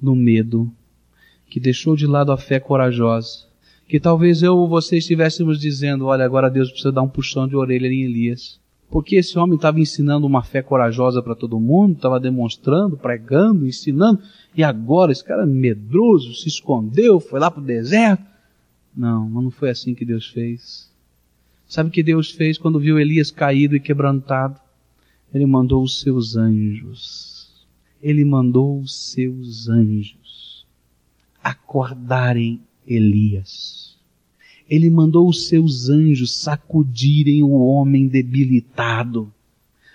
no 0.00 0.14
medo, 0.14 0.70
que 1.48 1.58
deixou 1.58 1.96
de 1.96 2.06
lado 2.06 2.32
a 2.32 2.36
fé 2.36 2.60
corajosa, 2.60 3.46
que 3.88 4.00
talvez 4.00 4.42
eu 4.42 4.56
ou 4.56 4.68
você 4.68 4.98
estivéssemos 4.98 5.60
dizendo, 5.60 6.06
olha, 6.06 6.24
agora 6.24 6.50
Deus 6.50 6.68
precisa 6.68 6.92
dar 6.92 7.02
um 7.02 7.08
puxão 7.08 7.48
de 7.48 7.56
orelha 7.56 7.86
em 7.86 8.02
Elias, 8.02 8.60
Porque 8.90 9.16
esse 9.16 9.38
homem 9.38 9.56
estava 9.56 9.80
ensinando 9.80 10.26
uma 10.26 10.42
fé 10.42 10.62
corajosa 10.62 11.22
para 11.22 11.34
todo 11.34 11.60
mundo, 11.60 11.94
estava 11.94 12.20
demonstrando, 12.20 12.96
pregando, 12.96 13.66
ensinando, 13.66 14.20
e 14.54 14.62
agora 14.62 15.12
esse 15.12 15.24
cara 15.24 15.44
medroso 15.44 16.34
se 16.34 16.48
escondeu, 16.48 17.18
foi 17.18 17.40
lá 17.40 17.50
para 17.50 17.60
o 17.60 17.64
deserto. 17.64 18.24
Não, 18.96 19.28
mas 19.28 19.44
não 19.44 19.50
foi 19.50 19.70
assim 19.70 19.94
que 19.94 20.04
Deus 20.04 20.28
fez. 20.28 20.90
Sabe 21.66 21.88
o 21.90 21.92
que 21.92 22.02
Deus 22.02 22.30
fez 22.30 22.56
quando 22.56 22.78
viu 22.78 22.98
Elias 22.98 23.30
caído 23.30 23.74
e 23.76 23.80
quebrantado? 23.80 24.58
Ele 25.34 25.44
mandou 25.44 25.82
os 25.82 26.00
seus 26.00 26.36
anjos. 26.36 27.66
Ele 28.00 28.24
mandou 28.24 28.80
os 28.80 29.10
seus 29.10 29.68
anjos 29.68 30.26
acordarem 31.46 32.60
Elias. 32.84 33.85
Ele 34.68 34.90
mandou 34.90 35.28
os 35.28 35.48
seus 35.48 35.88
anjos 35.88 36.36
sacudirem 36.36 37.42
o 37.42 37.52
homem 37.52 38.08
debilitado, 38.08 39.32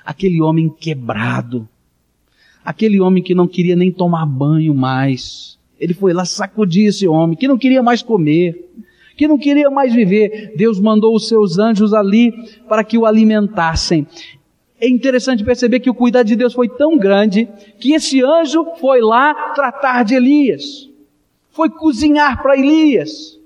aquele 0.06 0.42
homem 0.42 0.70
quebrado, 0.70 1.68
aquele 2.64 3.00
homem 3.02 3.22
que 3.22 3.36
não 3.36 3.48
queria 3.48 3.76
nem 3.76 3.92
tomar 3.92 4.26
banho 4.26 4.74
mais. 4.74 5.60
Ele 5.80 5.94
foi 5.94 6.14
lá 6.14 6.24
sacudir 6.24 6.88
esse 6.88 7.08
homem 7.08 7.36
que 7.36 7.48
não 7.48 7.58
queria 7.58 7.84
mais 7.84 8.02
comer, 8.02 8.70
que 9.18 9.28
não 9.28 9.38
queria 9.38 9.70
mais 9.70 9.94
viver. 9.94 10.54
Deus 10.56 10.80
mandou 10.80 11.16
os 11.16 11.28
seus 11.28 11.60
anjos 11.60 11.94
ali 11.94 12.34
para 12.68 12.84
que 12.84 12.98
o 12.98 13.06
alimentassem. 13.06 14.08
É 14.80 14.88
interessante 14.90 15.44
perceber 15.44 15.80
que 15.80 15.90
o 15.90 15.94
cuidado 15.94 16.28
de 16.28 16.36
Deus 16.36 16.54
foi 16.54 16.70
tão 16.70 16.98
grande 16.98 17.48
que 17.78 17.94
esse 17.94 18.24
anjo 18.24 18.66
foi 18.80 19.02
lá 19.02 19.52
tratar 19.54 20.04
de 20.04 20.16
Elias. 20.16 20.90
Foi 21.52 21.70
cozinhar 21.70 22.42
para 22.42 22.58
Elias. 22.58 23.40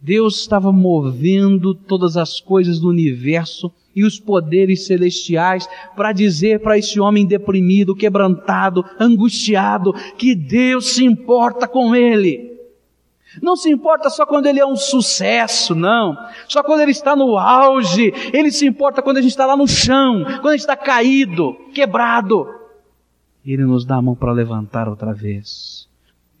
Deus 0.00 0.40
estava 0.40 0.72
movendo 0.72 1.74
todas 1.74 2.16
as 2.16 2.40
coisas 2.40 2.78
do 2.80 2.88
universo 2.88 3.70
e 3.94 4.04
os 4.04 4.18
poderes 4.18 4.86
celestiais 4.86 5.68
para 5.94 6.12
dizer 6.12 6.60
para 6.60 6.78
esse 6.78 6.98
homem 6.98 7.26
deprimido, 7.26 7.94
quebrantado, 7.94 8.84
angustiado, 8.98 9.92
que 10.16 10.34
Deus 10.34 10.94
se 10.94 11.04
importa 11.04 11.68
com 11.68 11.94
ele. 11.94 12.50
Não 13.42 13.54
se 13.56 13.70
importa 13.70 14.08
só 14.10 14.24
quando 14.24 14.46
ele 14.46 14.58
é 14.58 14.66
um 14.66 14.74
sucesso, 14.74 15.74
não. 15.74 16.16
Só 16.48 16.62
quando 16.62 16.80
ele 16.80 16.90
está 16.90 17.14
no 17.14 17.36
auge. 17.36 18.12
Ele 18.32 18.50
se 18.50 18.66
importa 18.66 19.02
quando 19.02 19.18
a 19.18 19.22
gente 19.22 19.30
está 19.30 19.46
lá 19.46 19.56
no 19.56 19.68
chão, 19.68 20.24
quando 20.40 20.48
a 20.48 20.52
gente 20.52 20.60
está 20.60 20.76
caído, 20.76 21.54
quebrado. 21.72 22.48
Ele 23.44 23.64
nos 23.64 23.84
dá 23.84 23.96
a 23.96 24.02
mão 24.02 24.16
para 24.16 24.32
levantar 24.32 24.88
outra 24.88 25.12
vez. 25.12 25.89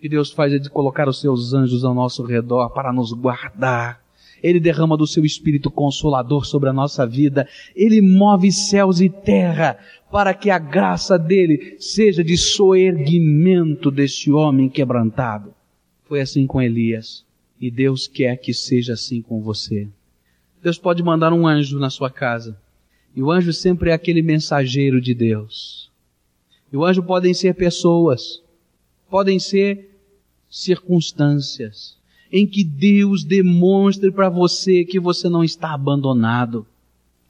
Que 0.00 0.08
Deus 0.08 0.30
faz 0.30 0.52
é 0.52 0.58
de 0.58 0.70
colocar 0.70 1.08
os 1.08 1.20
seus 1.20 1.52
anjos 1.52 1.84
ao 1.84 1.94
nosso 1.94 2.22
redor 2.24 2.70
para 2.70 2.92
nos 2.92 3.12
guardar. 3.12 4.00
Ele 4.42 4.58
derrama 4.58 4.96
do 4.96 5.06
seu 5.06 5.24
espírito 5.24 5.70
consolador 5.70 6.46
sobre 6.46 6.68
a 6.68 6.72
nossa 6.72 7.06
vida. 7.06 7.46
Ele 7.76 8.00
move 8.00 8.50
céus 8.50 9.00
e 9.00 9.10
terra 9.10 9.78
para 10.10 10.32
que 10.32 10.48
a 10.48 10.58
graça 10.58 11.18
dele 11.18 11.76
seja 11.78 12.24
de 12.24 12.36
soerguimento 12.38 13.90
deste 13.90 14.32
homem 14.32 14.68
quebrantado. 14.68 15.52
Foi 16.04 16.20
assim 16.20 16.46
com 16.46 16.62
Elias. 16.62 17.24
E 17.60 17.70
Deus 17.70 18.08
quer 18.08 18.36
que 18.38 18.54
seja 18.54 18.94
assim 18.94 19.20
com 19.20 19.42
você. 19.42 19.86
Deus 20.62 20.78
pode 20.78 21.02
mandar 21.02 21.32
um 21.32 21.46
anjo 21.46 21.78
na 21.78 21.90
sua 21.90 22.10
casa. 22.10 22.58
E 23.14 23.22
o 23.22 23.30
anjo 23.30 23.52
sempre 23.52 23.90
é 23.90 23.92
aquele 23.92 24.22
mensageiro 24.22 25.00
de 25.00 25.12
Deus. 25.12 25.90
E 26.72 26.76
o 26.76 26.84
anjo 26.84 27.02
podem 27.02 27.34
ser 27.34 27.54
pessoas, 27.54 28.42
podem 29.10 29.38
ser 29.38 29.89
circunstâncias 30.50 31.96
em 32.32 32.46
que 32.46 32.62
Deus 32.62 33.24
demonstre 33.24 34.10
para 34.10 34.28
você 34.28 34.84
que 34.84 35.00
você 35.00 35.28
não 35.28 35.42
está 35.42 35.72
abandonado. 35.72 36.66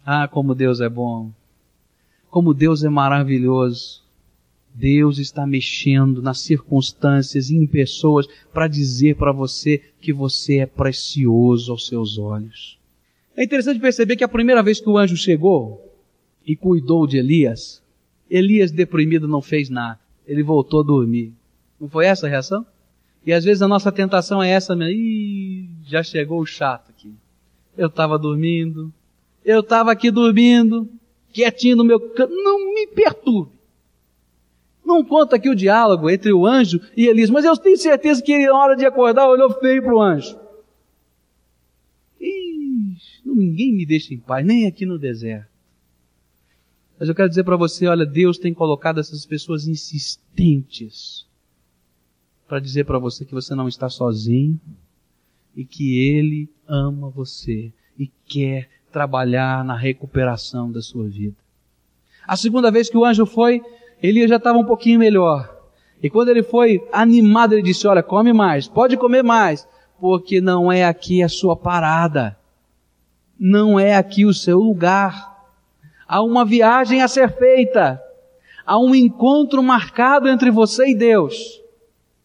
Ah, 0.04 0.28
como 0.28 0.54
Deus 0.54 0.80
é 0.80 0.88
bom. 0.88 1.30
Como 2.30 2.52
Deus 2.52 2.84
é 2.84 2.88
maravilhoso. 2.88 4.02
Deus 4.74 5.18
está 5.18 5.46
mexendo 5.46 6.22
nas 6.22 6.40
circunstâncias 6.40 7.50
e 7.50 7.56
em 7.56 7.66
pessoas 7.66 8.26
para 8.52 8.68
dizer 8.68 9.16
para 9.16 9.32
você 9.32 9.82
que 10.00 10.12
você 10.12 10.58
é 10.58 10.66
precioso 10.66 11.72
aos 11.72 11.86
seus 11.86 12.18
olhos. 12.18 12.78
É 13.36 13.42
interessante 13.42 13.80
perceber 13.80 14.16
que 14.16 14.24
a 14.24 14.28
primeira 14.28 14.62
vez 14.62 14.80
que 14.80 14.88
o 14.88 14.96
anjo 14.96 15.16
chegou 15.16 15.92
e 16.46 16.54
cuidou 16.54 17.06
de 17.06 17.16
Elias, 17.16 17.82
Elias 18.28 18.70
deprimido 18.70 19.26
não 19.26 19.42
fez 19.42 19.68
nada. 19.68 19.98
Ele 20.26 20.42
voltou 20.42 20.80
a 20.80 20.84
dormir. 20.84 21.32
Não 21.80 21.88
foi 21.88 22.06
essa 22.06 22.26
a 22.26 22.30
reação? 22.30 22.64
E 23.24 23.32
às 23.32 23.44
vezes 23.44 23.62
a 23.62 23.68
nossa 23.68 23.92
tentação 23.92 24.42
é 24.42 24.50
essa 24.50 24.74
mesmo. 24.74 24.94
Ih, 24.94 25.68
já 25.84 26.02
chegou 26.02 26.40
o 26.40 26.46
chato 26.46 26.90
aqui. 26.90 27.12
Eu 27.76 27.88
estava 27.88 28.18
dormindo. 28.18 28.92
Eu 29.44 29.60
estava 29.60 29.92
aqui 29.92 30.10
dormindo, 30.10 30.88
quietinho 31.32 31.76
no 31.76 31.84
meu 31.84 32.00
canto. 32.00 32.34
Não 32.34 32.72
me 32.72 32.86
perturbe. 32.86 33.52
Não 34.84 35.04
conta 35.04 35.36
aqui 35.36 35.48
o 35.48 35.54
diálogo 35.54 36.10
entre 36.10 36.32
o 36.32 36.46
anjo 36.46 36.80
e 36.96 37.06
Elias, 37.06 37.30
mas 37.30 37.44
eu 37.44 37.56
tenho 37.56 37.76
certeza 37.76 38.22
que 38.22 38.32
ele, 38.32 38.46
na 38.46 38.58
hora 38.58 38.76
de 38.76 38.84
acordar, 38.84 39.28
olhou 39.28 39.50
feio 39.60 39.82
para 39.82 39.94
o 39.94 40.00
anjo. 40.00 40.36
Ih, 42.20 42.96
ninguém 43.24 43.72
me 43.72 43.86
deixa 43.86 44.12
em 44.12 44.18
paz, 44.18 44.44
nem 44.44 44.66
aqui 44.66 44.84
no 44.84 44.98
deserto. 44.98 45.48
Mas 46.98 47.08
eu 47.08 47.14
quero 47.14 47.28
dizer 47.28 47.44
para 47.44 47.56
você, 47.56 47.86
olha, 47.86 48.04
Deus 48.04 48.36
tem 48.36 48.52
colocado 48.52 48.98
essas 48.98 49.24
pessoas 49.24 49.66
insistentes 49.68 51.29
para 52.50 52.58
dizer 52.58 52.84
para 52.84 52.98
você 52.98 53.24
que 53.24 53.32
você 53.32 53.54
não 53.54 53.68
está 53.68 53.88
sozinho 53.88 54.58
e 55.54 55.64
que 55.64 56.00
Ele 56.00 56.48
ama 56.66 57.08
você 57.08 57.72
e 57.96 58.10
quer 58.26 58.68
trabalhar 58.90 59.64
na 59.64 59.76
recuperação 59.76 60.68
da 60.68 60.82
sua 60.82 61.06
vida. 61.08 61.36
A 62.26 62.36
segunda 62.36 62.68
vez 62.68 62.90
que 62.90 62.96
o 62.96 63.04
anjo 63.04 63.24
foi, 63.24 63.62
Elias 64.02 64.28
já 64.28 64.34
estava 64.34 64.58
um 64.58 64.64
pouquinho 64.64 64.98
melhor. 64.98 65.48
E 66.02 66.10
quando 66.10 66.30
ele 66.30 66.42
foi 66.42 66.84
animado, 66.92 67.52
ele 67.52 67.62
disse: 67.62 67.86
Olha, 67.86 68.02
come 68.02 68.32
mais, 68.32 68.66
pode 68.66 68.96
comer 68.96 69.22
mais, 69.22 69.68
porque 70.00 70.40
não 70.40 70.72
é 70.72 70.84
aqui 70.84 71.22
a 71.22 71.28
sua 71.28 71.54
parada, 71.54 72.36
não 73.38 73.78
é 73.78 73.94
aqui 73.94 74.26
o 74.26 74.34
seu 74.34 74.58
lugar. 74.58 75.46
Há 76.04 76.20
uma 76.20 76.44
viagem 76.44 77.00
a 77.00 77.06
ser 77.06 77.30
feita, 77.30 78.02
há 78.66 78.76
um 78.76 78.92
encontro 78.92 79.62
marcado 79.62 80.28
entre 80.28 80.50
você 80.50 80.88
e 80.88 80.96
Deus. 80.96 81.59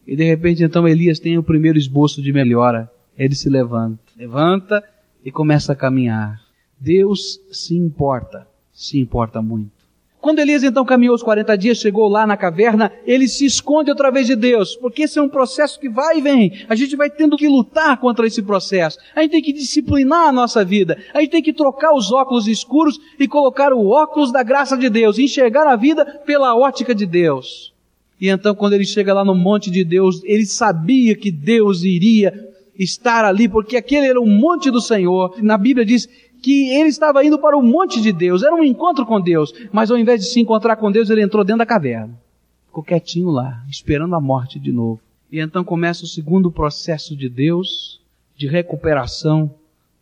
E 0.06 0.14
de 0.14 0.24
repente, 0.24 0.62
então, 0.62 0.86
Elias 0.86 1.18
tem 1.18 1.36
o 1.36 1.42
primeiro 1.42 1.76
esboço 1.76 2.22
de 2.22 2.32
melhora. 2.32 2.90
Ele 3.18 3.34
se 3.34 3.48
levanta, 3.48 3.98
levanta 4.16 4.84
e 5.24 5.32
começa 5.32 5.72
a 5.72 5.76
caminhar. 5.76 6.40
Deus 6.78 7.40
se 7.50 7.74
importa, 7.74 8.46
se 8.72 8.98
importa 8.98 9.40
muito. 9.40 9.76
Quando 10.20 10.40
Elias 10.40 10.64
então 10.64 10.84
caminhou 10.84 11.14
os 11.14 11.22
40 11.22 11.56
dias, 11.56 11.78
chegou 11.78 12.08
lá 12.08 12.26
na 12.26 12.36
caverna, 12.36 12.90
ele 13.06 13.28
se 13.28 13.46
esconde 13.46 13.90
outra 13.90 14.10
vez 14.10 14.26
de 14.26 14.34
Deus, 14.34 14.74
porque 14.74 15.02
esse 15.02 15.18
é 15.20 15.22
um 15.22 15.28
processo 15.28 15.78
que 15.78 15.88
vai 15.88 16.18
e 16.18 16.20
vem. 16.20 16.64
A 16.68 16.74
gente 16.74 16.96
vai 16.96 17.08
tendo 17.08 17.36
que 17.36 17.46
lutar 17.46 17.96
contra 17.98 18.26
esse 18.26 18.42
processo. 18.42 18.98
A 19.14 19.22
gente 19.22 19.30
tem 19.30 19.42
que 19.42 19.52
disciplinar 19.52 20.28
a 20.28 20.32
nossa 20.32 20.64
vida. 20.64 20.98
A 21.14 21.20
gente 21.20 21.30
tem 21.30 21.42
que 21.42 21.52
trocar 21.52 21.94
os 21.94 22.10
óculos 22.10 22.48
escuros 22.48 22.98
e 23.20 23.28
colocar 23.28 23.72
o 23.72 23.86
óculos 23.86 24.32
da 24.32 24.42
graça 24.42 24.76
de 24.76 24.90
Deus, 24.90 25.16
enxergar 25.16 25.68
a 25.68 25.76
vida 25.76 26.04
pela 26.26 26.56
ótica 26.56 26.92
de 26.92 27.06
Deus. 27.06 27.75
E 28.20 28.28
então, 28.28 28.54
quando 28.54 28.72
ele 28.72 28.84
chega 28.84 29.12
lá 29.12 29.24
no 29.24 29.34
monte 29.34 29.70
de 29.70 29.84
Deus, 29.84 30.22
ele 30.24 30.46
sabia 30.46 31.14
que 31.14 31.30
Deus 31.30 31.82
iria 31.82 32.32
estar 32.78 33.24
ali, 33.24 33.48
porque 33.48 33.76
aquele 33.76 34.06
era 34.06 34.20
o 34.20 34.26
monte 34.26 34.70
do 34.70 34.80
Senhor. 34.80 35.34
Na 35.42 35.58
Bíblia 35.58 35.84
diz 35.84 36.08
que 36.42 36.70
ele 36.70 36.88
estava 36.88 37.24
indo 37.24 37.38
para 37.38 37.56
o 37.56 37.62
monte 37.62 38.00
de 38.00 38.12
Deus, 38.12 38.42
era 38.42 38.54
um 38.54 38.64
encontro 38.64 39.04
com 39.04 39.20
Deus, 39.20 39.52
mas 39.72 39.90
ao 39.90 39.98
invés 39.98 40.20
de 40.20 40.28
se 40.28 40.40
encontrar 40.40 40.76
com 40.76 40.90
Deus, 40.90 41.10
ele 41.10 41.22
entrou 41.22 41.44
dentro 41.44 41.58
da 41.58 41.66
caverna. 41.66 42.18
Ficou 42.66 42.82
quietinho 42.82 43.30
lá, 43.30 43.62
esperando 43.68 44.14
a 44.14 44.20
morte 44.20 44.58
de 44.58 44.72
novo. 44.72 45.00
E 45.30 45.40
então 45.40 45.64
começa 45.64 46.04
o 46.04 46.08
segundo 46.08 46.50
processo 46.50 47.16
de 47.16 47.28
Deus 47.28 48.00
de 48.36 48.46
recuperação 48.46 49.52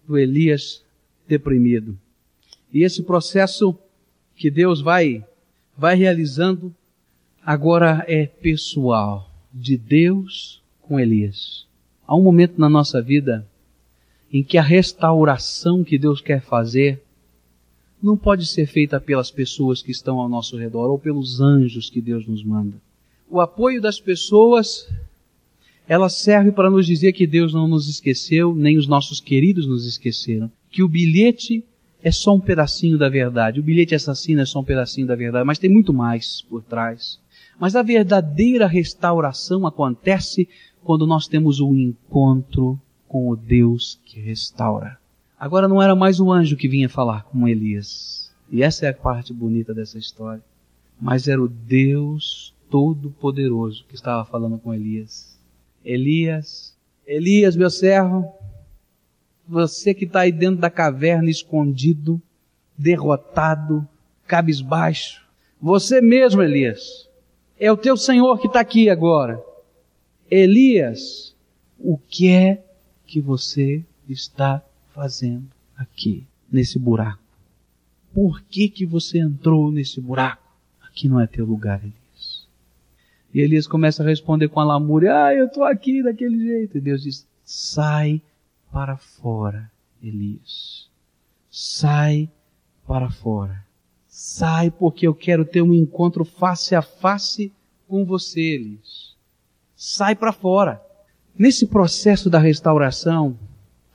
do 0.07 0.18
Elias 0.18 0.83
deprimido. 1.27 1.96
E 2.72 2.83
esse 2.83 3.03
processo 3.03 3.77
que 4.37 4.50
Deus 4.50 4.81
vai 4.81 5.24
vai 5.77 5.96
realizando 5.96 6.74
agora 7.44 8.04
é 8.09 8.26
pessoal, 8.26 9.30
de 9.52 9.76
Deus 9.76 10.62
com 10.80 10.98
Elias. 10.98 11.66
Há 12.07 12.16
um 12.16 12.22
momento 12.22 12.59
na 12.59 12.68
nossa 12.68 13.02
vida 13.02 13.46
em 14.33 14.42
que 14.42 14.57
a 14.57 14.62
restauração 14.62 15.85
que 15.85 15.98
Deus 15.98 16.20
quer 16.20 16.40
fazer 16.40 17.02
não 18.02 18.16
pode 18.16 18.46
ser 18.46 18.66
feita 18.66 19.00
pelas 19.00 19.30
pessoas 19.30 19.83
que 19.83 19.90
estão 19.90 20.18
ao 20.18 20.28
nosso 20.28 20.57
redor 20.57 20.90
ou 20.90 20.98
pelos 20.98 21.40
anjos 21.40 21.88
que 21.88 22.00
Deus 22.00 22.26
nos 22.26 22.42
manda. 22.42 22.76
O 23.30 23.40
apoio 23.40 23.80
das 23.80 24.00
pessoas, 24.00 24.88
ela 25.87 26.09
serve 26.09 26.50
para 26.50 26.70
nos 26.70 26.87
dizer 26.87 27.12
que 27.12 27.26
Deus 27.26 27.54
não 27.54 27.68
nos 27.68 27.88
esqueceu, 27.88 28.54
nem 28.54 28.76
os 28.76 28.87
nossos 28.87 29.20
queridos 29.20 29.66
nos 29.66 29.87
esqueceram, 29.87 30.50
que 30.70 30.83
o 30.83 30.88
bilhete 30.88 31.64
é 32.02 32.11
só 32.11 32.35
um 32.35 32.40
pedacinho 32.40 32.98
da 32.98 33.09
verdade, 33.09 33.61
o 33.61 33.62
bilhete 33.62 33.94
assassino 33.94 34.42
é 34.42 34.46
só 34.46 34.61
um 34.61 34.64
pedacinho 34.64 35.07
da 35.07 35.14
verdade, 35.14 35.46
mas 35.46 35.59
tem 35.59 35.70
muito 35.70 35.92
mais 35.92 36.42
por 36.42 36.62
trás. 36.62 37.18
Mas 37.58 37.76
a 37.76 37.82
verdadeira 37.82 38.66
restauração 38.66 39.66
acontece 39.66 40.48
quando 40.82 41.06
nós 41.06 41.26
temos 41.26 41.60
um 41.60 41.74
encontro 41.74 42.80
com 43.08 43.28
o 43.28 43.36
Deus 43.36 44.00
que 44.04 44.20
restaura. 44.20 44.98
Agora 45.38 45.68
não 45.68 45.82
era 45.82 45.94
mais 45.94 46.20
o 46.20 46.32
anjo 46.32 46.56
que 46.56 46.68
vinha 46.68 46.88
falar 46.88 47.24
com 47.24 47.48
Elias. 47.48 48.32
E 48.50 48.62
essa 48.62 48.86
é 48.86 48.90
a 48.90 48.94
parte 48.94 49.32
bonita 49.32 49.74
dessa 49.74 49.98
história. 49.98 50.42
Mas 51.00 51.28
era 51.28 51.42
o 51.42 51.48
Deus 51.48 52.54
Todo-Poderoso 52.70 53.84
que 53.88 53.94
estava 53.94 54.24
falando 54.24 54.58
com 54.58 54.72
Elias. 54.74 55.38
Elias, 55.84 56.76
Elias, 57.06 57.56
meu 57.56 57.70
servo, 57.70 58.32
você 59.46 59.92
que 59.92 60.04
está 60.04 60.20
aí 60.20 60.32
dentro 60.32 60.60
da 60.60 60.70
caverna 60.70 61.28
escondido, 61.28 62.20
derrotado, 62.76 63.86
cabisbaixo, 64.26 65.24
você 65.60 66.00
mesmo, 66.00 66.42
Elias, 66.42 67.08
é 67.58 67.70
o 67.70 67.76
teu 67.76 67.96
Senhor 67.96 68.38
que 68.38 68.46
está 68.46 68.60
aqui 68.60 68.88
agora. 68.88 69.42
Elias, 70.30 71.34
o 71.78 71.98
que 71.98 72.28
é 72.28 72.64
que 73.06 73.20
você 73.20 73.84
está 74.08 74.64
fazendo 74.94 75.46
aqui, 75.76 76.26
nesse 76.50 76.78
buraco? 76.78 77.22
Por 78.12 78.40
que 78.42 78.68
que 78.68 78.86
você 78.86 79.18
entrou 79.18 79.70
nesse 79.70 80.00
buraco? 80.00 80.42
Aqui 80.82 81.08
não 81.08 81.20
é 81.20 81.26
teu 81.26 81.44
lugar, 81.44 81.80
Elias. 81.80 82.46
E 83.32 83.40
Elias 83.40 83.66
começa 83.66 84.02
a 84.02 84.06
responder 84.06 84.48
com 84.48 84.60
a 84.60 84.64
lamúria, 84.64 85.24
ah, 85.24 85.34
eu 85.34 85.46
estou 85.46 85.64
aqui 85.64 86.02
daquele 86.02 86.38
jeito. 86.38 86.78
E 86.78 86.80
Deus 86.80 87.02
diz, 87.02 87.26
sai 87.44 88.22
para 88.72 88.96
fora, 88.96 89.70
Elias. 90.02 90.88
Sai 91.50 92.28
para 92.86 93.10
fora. 93.10 93.64
Sai 94.16 94.70
porque 94.70 95.09
eu 95.09 95.12
quero 95.12 95.44
ter 95.44 95.61
um 95.61 95.74
encontro 95.74 96.24
face 96.24 96.72
a 96.72 96.81
face 96.81 97.53
com 97.88 98.05
você, 98.05 98.40
Elias. 98.40 99.16
Sai 99.74 100.14
para 100.14 100.33
fora. 100.33 100.81
Nesse 101.37 101.66
processo 101.66 102.31
da 102.31 102.38
restauração, 102.38 103.37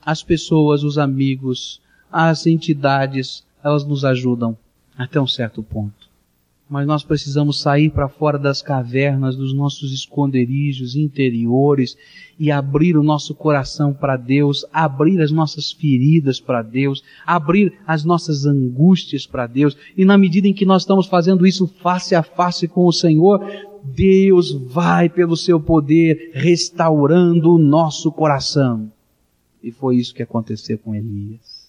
as 0.04 0.22
pessoas, 0.22 0.84
os 0.84 0.98
amigos, 0.98 1.80
as 2.12 2.46
entidades, 2.46 3.46
elas 3.64 3.82
nos 3.82 4.04
ajudam 4.04 4.58
até 4.94 5.18
um 5.18 5.26
certo 5.26 5.62
ponto. 5.62 6.09
Mas 6.70 6.86
nós 6.86 7.02
precisamos 7.02 7.60
sair 7.60 7.90
para 7.90 8.08
fora 8.08 8.38
das 8.38 8.62
cavernas, 8.62 9.34
dos 9.34 9.52
nossos 9.52 9.92
esconderijos 9.92 10.94
interiores 10.94 11.98
e 12.38 12.48
abrir 12.48 12.96
o 12.96 13.02
nosso 13.02 13.34
coração 13.34 13.92
para 13.92 14.16
Deus, 14.16 14.64
abrir 14.72 15.20
as 15.20 15.32
nossas 15.32 15.72
feridas 15.72 16.38
para 16.38 16.62
Deus, 16.62 17.02
abrir 17.26 17.76
as 17.84 18.04
nossas 18.04 18.46
angústias 18.46 19.26
para 19.26 19.48
Deus. 19.48 19.76
E 19.96 20.04
na 20.04 20.16
medida 20.16 20.46
em 20.46 20.54
que 20.54 20.64
nós 20.64 20.82
estamos 20.82 21.08
fazendo 21.08 21.44
isso 21.44 21.66
face 21.66 22.14
a 22.14 22.22
face 22.22 22.68
com 22.68 22.86
o 22.86 22.92
Senhor, 22.92 23.44
Deus 23.82 24.52
vai, 24.52 25.08
pelo 25.08 25.36
seu 25.36 25.58
poder, 25.58 26.30
restaurando 26.34 27.52
o 27.52 27.58
nosso 27.58 28.12
coração. 28.12 28.92
E 29.60 29.72
foi 29.72 29.96
isso 29.96 30.14
que 30.14 30.22
aconteceu 30.22 30.78
com 30.78 30.94
Elias. 30.94 31.68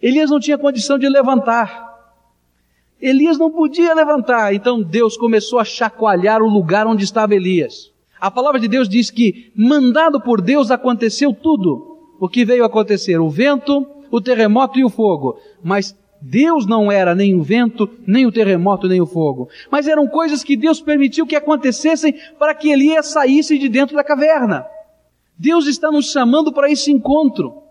Elias 0.00 0.30
não 0.30 0.40
tinha 0.40 0.56
condição 0.56 0.98
de 0.98 1.06
levantar. 1.06 1.95
Elias 3.00 3.38
não 3.38 3.50
podia 3.50 3.94
levantar, 3.94 4.54
então 4.54 4.82
Deus 4.82 5.16
começou 5.16 5.58
a 5.58 5.64
chacoalhar 5.64 6.42
o 6.42 6.48
lugar 6.48 6.86
onde 6.86 7.04
estava 7.04 7.34
Elias. 7.34 7.92
A 8.18 8.30
palavra 8.30 8.58
de 8.58 8.68
Deus 8.68 8.88
diz 8.88 9.10
que, 9.10 9.52
mandado 9.54 10.20
por 10.20 10.40
Deus, 10.40 10.70
aconteceu 10.70 11.34
tudo. 11.34 11.98
O 12.18 12.28
que 12.28 12.44
veio 12.44 12.64
acontecer? 12.64 13.18
O 13.20 13.28
vento, 13.28 13.86
o 14.10 14.20
terremoto 14.20 14.78
e 14.78 14.84
o 14.84 14.88
fogo. 14.88 15.38
Mas 15.62 15.94
Deus 16.20 16.66
não 16.66 16.90
era 16.90 17.14
nem 17.14 17.34
o 17.34 17.42
vento, 17.42 17.88
nem 18.06 18.24
o 18.24 18.32
terremoto, 18.32 18.88
nem 18.88 19.00
o 19.00 19.06
fogo. 19.06 19.48
Mas 19.70 19.86
eram 19.86 20.08
coisas 20.08 20.42
que 20.42 20.56
Deus 20.56 20.80
permitiu 20.80 21.26
que 21.26 21.36
acontecessem 21.36 22.14
para 22.38 22.54
que 22.54 22.70
Elias 22.70 23.08
saísse 23.08 23.58
de 23.58 23.68
dentro 23.68 23.94
da 23.94 24.02
caverna. 24.02 24.66
Deus 25.38 25.66
está 25.66 25.90
nos 25.92 26.10
chamando 26.10 26.52
para 26.52 26.70
esse 26.70 26.90
encontro. 26.90 27.62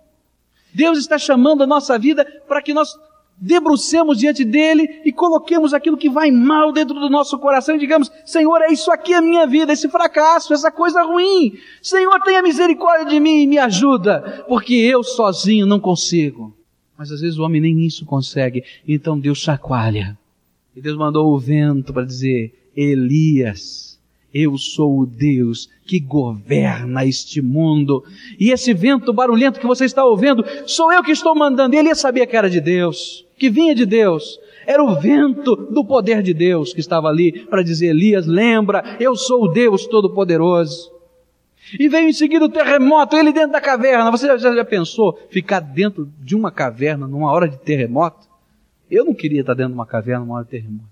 Deus 0.74 1.00
está 1.00 1.18
chamando 1.18 1.64
a 1.64 1.68
nossa 1.68 1.98
vida 1.98 2.26
para 2.48 2.62
que 2.62 2.74
nós 2.74 2.96
debrucemos 3.38 4.17
diante 4.17 4.43
dele 4.45 5.02
e 5.04 5.12
coloquemos 5.12 5.74
aquilo 5.74 5.98
que 5.98 6.10
vai 6.10 6.32
mal 6.32 6.71
dentro 6.71 7.00
do 7.00 7.10
nosso 7.10 7.38
coração 7.38 7.76
e 7.76 7.80
digamos: 7.80 8.12
Senhor, 8.26 8.62
é 8.62 8.71
isso 8.71 8.91
aqui 8.91 9.13
a 9.13 9.21
minha 9.21 9.45
vida, 9.45 9.74
esse 9.74 9.89
fracasso, 9.89 10.54
essa 10.54 10.71
coisa 10.71 11.04
ruim. 11.04 11.58
Senhor, 11.82 12.19
tenha 12.21 12.41
misericórdia 12.41 13.06
de 13.06 13.19
mim 13.19 13.43
e 13.43 13.48
me 13.48 13.58
ajuda, 13.58 14.45
porque 14.48 14.74
eu 14.74 15.04
sozinho 15.04 15.65
não 15.65 15.80
consigo. 15.80 16.56
Mas 16.98 17.12
às 17.12 17.19
vezes 17.19 17.38
o 17.38 17.43
homem 17.43 17.62
nem 17.62 17.86
isso 17.86 18.06
consegue, 18.06 18.63
então 18.88 19.19
Deus 19.19 19.39
chacoalha. 19.39 20.17
E 20.76 20.82
Deus 20.82 20.98
mandou 20.98 21.34
o 21.34 21.39
vento 21.39 21.93
para 21.93 22.06
dizer: 22.06 22.54
Elias, 22.76 24.00
eu 24.34 24.58
sou 24.58 25.00
o 25.00 25.06
Deus 25.06 25.69
que 25.86 26.00
governa 26.00 27.06
este 27.06 27.41
mundo. 27.41 28.04
E 28.39 28.52
esse 28.52 28.74
vento 28.74 29.13
barulhento 29.13 29.60
que 29.60 29.67
você 29.67 29.86
está 29.86 30.06
ouvindo, 30.06 30.43
sou 30.65 30.91
eu 30.91 31.04
que 31.04 31.12
estou 31.12 31.36
mandando. 31.36 31.76
Ele 31.76 31.93
sabia 31.95 32.26
que 32.26 32.36
era 32.36 32.50
de 32.50 32.60
Deus, 32.60 33.25
que 33.38 33.50
vinha 33.50 33.76
de 33.76 33.86
Deus. 33.86 34.39
Era 34.65 34.84
o 34.84 35.00
vento 35.00 35.56
do 35.56 35.86
poder 35.86 36.21
de 36.21 36.34
Deus 36.34 36.74
que 36.74 36.80
estava 36.80 37.08
ali 37.08 37.45
para 37.45 37.63
dizer: 37.63 37.88
Elias, 37.88 38.26
lembra, 38.26 38.98
eu 39.00 39.15
sou 39.15 39.43
o 39.43 39.48
Deus 39.48 39.86
Todo-Poderoso. 39.86 40.91
E 41.80 41.89
veio 41.89 42.10
em 42.10 42.13
seguida 42.13 42.45
o 42.45 42.50
terremoto, 42.50 43.15
ele 43.15 43.34
dentro 43.34 43.52
da 43.52 43.62
caverna. 43.62 44.12
Você 44.12 44.28
já, 44.28 44.38
já 44.38 44.65
pensou 44.65 45.19
ficar 45.30 45.60
dentro 45.60 46.12
de 46.19 46.36
uma 46.36 46.52
caverna 46.52 47.08
numa 47.08 47.32
hora 47.32 47.48
de 47.48 47.58
terremoto? 47.58 48.28
Eu 48.89 49.04
não 49.04 49.13
queria 49.13 49.41
estar 49.41 49.56
dentro 49.56 49.71
de 49.71 49.78
uma 49.78 49.86
caverna 49.86 50.24
numa 50.24 50.36
hora 50.36 50.45
de 50.45 50.52
terremoto. 50.52 50.89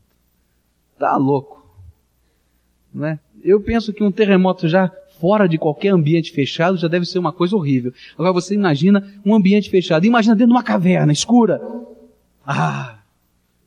Tá 0.98 1.16
louco. 1.16 1.64
Não 2.94 3.06
é? 3.06 3.20
Eu 3.44 3.62
penso 3.62 3.94
que 3.94 4.04
um 4.04 4.12
terremoto 4.12 4.68
já 4.68 4.92
fora 5.20 5.48
de 5.48 5.58
qualquer 5.58 5.90
ambiente 5.90 6.32
fechado 6.32 6.78
já 6.78 6.88
deve 6.88 7.06
ser 7.06 7.20
uma 7.20 7.32
coisa 7.32 7.56
horrível. 7.56 7.94
Agora 8.18 8.34
você 8.34 8.56
imagina 8.56 9.14
um 9.26 9.36
ambiente 9.36 9.70
fechado. 9.70 10.06
Imagina 10.06 10.36
dentro 10.36 10.48
de 10.48 10.54
uma 10.54 10.64
caverna 10.64 11.14
escura. 11.14 11.62
Ah, 12.46 13.00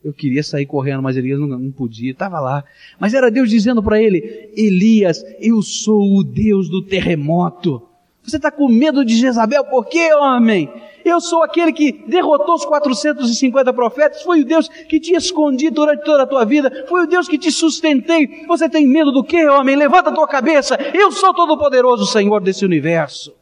eu 0.05 0.13
queria 0.13 0.43
sair 0.43 0.67
correndo, 0.67 1.03
mas 1.03 1.17
Elias 1.17 1.41
não, 1.41 1.49
não 1.49 1.71
podia, 1.73 2.13
estava 2.13 2.39
lá. 2.39 2.65
Mas 2.99 3.15
era 3.15 3.31
Deus 3.31 3.51
dizendo 3.51 3.83
para 3.83 4.01
ele: 4.01 4.51
Elias, 4.57 5.25
eu 5.41 5.61
sou 5.63 6.19
o 6.19 6.23
Deus 6.23 6.69
do 6.69 6.83
terremoto. 6.83 7.83
Você 8.23 8.37
está 8.37 8.51
com 8.51 8.69
medo 8.69 9.05
de 9.05 9.17
Jezabel? 9.17 9.65
Por 9.65 9.87
quê, 9.87 10.13
homem? 10.15 10.69
Eu 11.05 11.21
sou 11.21 11.45
aquele 11.45 11.73
que 11.73 11.93
derrotou 12.09 12.57
os 12.57 12.65
450 12.65 13.73
profetas. 13.73 14.23
Foi 14.23 14.41
o 14.41 14.45
Deus 14.45 14.69
que 14.69 14.99
te 14.99 15.15
escondi 15.15 15.71
durante 15.71 16.05
toda 16.05 16.25
a 16.25 16.27
tua 16.27 16.45
vida. 16.45 16.85
Foi 16.89 17.05
o 17.05 17.07
Deus 17.07 17.29
que 17.29 17.39
te 17.39 17.53
sustentei. 17.53 18.45
Você 18.49 18.69
tem 18.69 18.85
medo 18.85 19.13
do 19.13 19.23
quê, 19.23 19.49
homem? 19.49 19.77
Levanta 19.77 20.11
a 20.11 20.13
tua 20.13 20.27
cabeça. 20.27 20.77
Eu 20.93 21.13
sou 21.13 21.33
todo-poderoso 21.33 22.07
Senhor 22.07 22.41
desse 22.41 22.65
universo. 22.65 23.33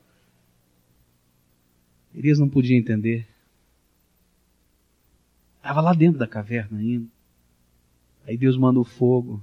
Elias 2.14 2.38
não 2.38 2.48
podia 2.48 2.76
entender. 2.76 3.26
Estava 5.64 5.80
lá 5.80 5.94
dentro 5.94 6.18
da 6.18 6.26
caverna 6.26 6.78
ainda. 6.78 7.06
Aí 8.28 8.36
Deus 8.36 8.54
manda 8.54 8.78
o 8.78 8.84
fogo. 8.84 9.42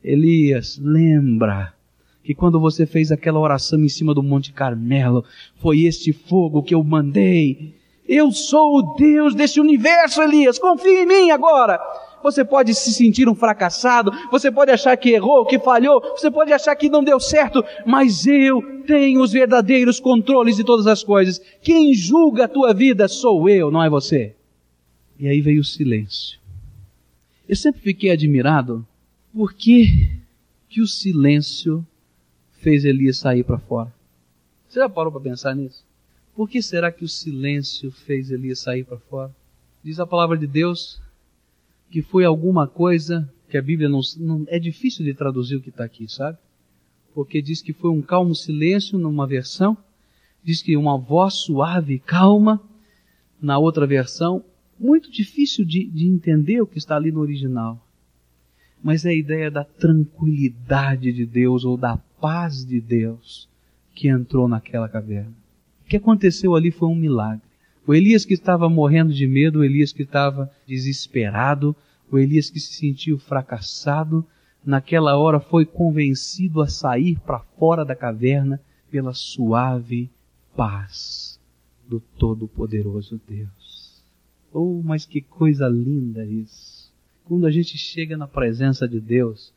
Elias, 0.00 0.78
lembra 0.80 1.74
que 2.22 2.32
quando 2.32 2.60
você 2.60 2.86
fez 2.86 3.10
aquela 3.10 3.40
oração 3.40 3.80
em 3.80 3.88
cima 3.88 4.14
do 4.14 4.22
Monte 4.22 4.52
Carmelo, 4.52 5.24
foi 5.56 5.80
este 5.80 6.12
fogo 6.12 6.62
que 6.62 6.76
eu 6.76 6.84
mandei. 6.84 7.74
Eu 8.08 8.30
sou 8.30 8.76
o 8.76 8.94
Deus 8.94 9.34
desse 9.34 9.58
universo, 9.58 10.22
Elias. 10.22 10.60
Confie 10.60 11.02
em 11.02 11.06
mim 11.06 11.32
agora. 11.32 11.80
Você 12.22 12.44
pode 12.44 12.72
se 12.72 12.92
sentir 12.92 13.28
um 13.28 13.34
fracassado, 13.34 14.12
você 14.30 14.48
pode 14.52 14.70
achar 14.70 14.96
que 14.96 15.10
errou, 15.10 15.44
que 15.44 15.58
falhou, 15.58 16.00
você 16.16 16.30
pode 16.30 16.52
achar 16.52 16.76
que 16.76 16.88
não 16.88 17.02
deu 17.02 17.18
certo, 17.18 17.64
mas 17.84 18.28
eu 18.28 18.62
tenho 18.86 19.20
os 19.20 19.32
verdadeiros 19.32 19.98
controles 19.98 20.54
de 20.54 20.62
todas 20.62 20.86
as 20.86 21.02
coisas. 21.02 21.42
Quem 21.60 21.92
julga 21.94 22.44
a 22.44 22.48
tua 22.48 22.72
vida 22.72 23.08
sou 23.08 23.48
eu, 23.48 23.72
não 23.72 23.82
é 23.82 23.90
você. 23.90 24.35
E 25.18 25.28
aí 25.28 25.40
veio 25.40 25.60
o 25.60 25.64
silêncio. 25.64 26.38
Eu 27.48 27.56
sempre 27.56 27.80
fiquei 27.80 28.10
admirado 28.10 28.86
por 29.32 29.52
que, 29.52 30.18
que 30.68 30.80
o 30.80 30.86
silêncio 30.86 31.86
fez 32.52 32.84
Elias 32.84 33.18
sair 33.18 33.44
para 33.44 33.58
fora? 33.58 33.94
Você 34.68 34.80
já 34.80 34.88
parou 34.88 35.12
para 35.12 35.20
pensar 35.20 35.54
nisso? 35.54 35.84
Por 36.34 36.48
que 36.48 36.60
será 36.60 36.90
que 36.90 37.04
o 37.04 37.08
silêncio 37.08 37.90
fez 37.90 38.30
Elias 38.30 38.60
sair 38.60 38.84
para 38.84 38.98
fora? 38.98 39.34
Diz 39.82 40.00
a 40.00 40.06
palavra 40.06 40.36
de 40.36 40.46
Deus 40.46 41.00
que 41.90 42.02
foi 42.02 42.24
alguma 42.24 42.66
coisa 42.66 43.30
que 43.48 43.56
a 43.56 43.62
Bíblia 43.62 43.88
não, 43.88 44.00
não 44.18 44.44
é 44.48 44.58
difícil 44.58 45.04
de 45.04 45.14
traduzir 45.14 45.56
o 45.56 45.60
que 45.60 45.68
está 45.68 45.84
aqui, 45.84 46.10
sabe? 46.10 46.36
Porque 47.14 47.40
diz 47.40 47.62
que 47.62 47.72
foi 47.72 47.90
um 47.90 48.02
calmo 48.02 48.34
silêncio 48.34 48.98
numa 48.98 49.26
versão, 49.26 49.76
diz 50.42 50.60
que 50.60 50.76
uma 50.76 50.98
voz 50.98 51.34
suave 51.34 51.94
e 51.94 51.98
calma 51.98 52.60
na 53.40 53.58
outra 53.58 53.86
versão, 53.86 54.44
muito 54.78 55.10
difícil 55.10 55.64
de, 55.64 55.86
de 55.86 56.06
entender 56.06 56.60
o 56.60 56.66
que 56.66 56.78
está 56.78 56.96
ali 56.96 57.10
no 57.10 57.20
original. 57.20 57.84
Mas 58.82 59.04
é 59.04 59.10
a 59.10 59.14
ideia 59.14 59.50
da 59.50 59.64
tranquilidade 59.64 61.12
de 61.12 61.24
Deus 61.24 61.64
ou 61.64 61.76
da 61.76 61.96
paz 62.20 62.64
de 62.64 62.80
Deus 62.80 63.48
que 63.94 64.08
entrou 64.08 64.46
naquela 64.46 64.88
caverna. 64.88 65.32
O 65.84 65.88
que 65.88 65.96
aconteceu 65.96 66.54
ali 66.54 66.70
foi 66.70 66.88
um 66.88 66.94
milagre. 66.94 67.42
O 67.86 67.94
Elias 67.94 68.24
que 68.24 68.34
estava 68.34 68.68
morrendo 68.68 69.12
de 69.12 69.26
medo, 69.26 69.60
o 69.60 69.64
Elias 69.64 69.92
que 69.92 70.02
estava 70.02 70.50
desesperado, 70.66 71.74
o 72.10 72.18
Elias 72.18 72.50
que 72.50 72.60
se 72.60 72.74
sentiu 72.74 73.18
fracassado, 73.18 74.26
naquela 74.64 75.16
hora 75.16 75.38
foi 75.38 75.64
convencido 75.64 76.60
a 76.60 76.66
sair 76.66 77.18
para 77.20 77.38
fora 77.38 77.84
da 77.84 77.94
caverna 77.94 78.60
pela 78.90 79.14
suave 79.14 80.10
paz 80.56 81.38
do 81.88 82.00
Todo-Poderoso 82.00 83.20
Deus. 83.28 83.55
Oh, 84.58 84.80
mas 84.82 85.04
que 85.04 85.20
coisa 85.20 85.68
linda 85.68 86.24
isso! 86.24 86.90
Quando 87.26 87.46
a 87.46 87.50
gente 87.50 87.76
chega 87.76 88.16
na 88.16 88.26
presença 88.26 88.88
de 88.88 88.98
Deus 88.98 89.52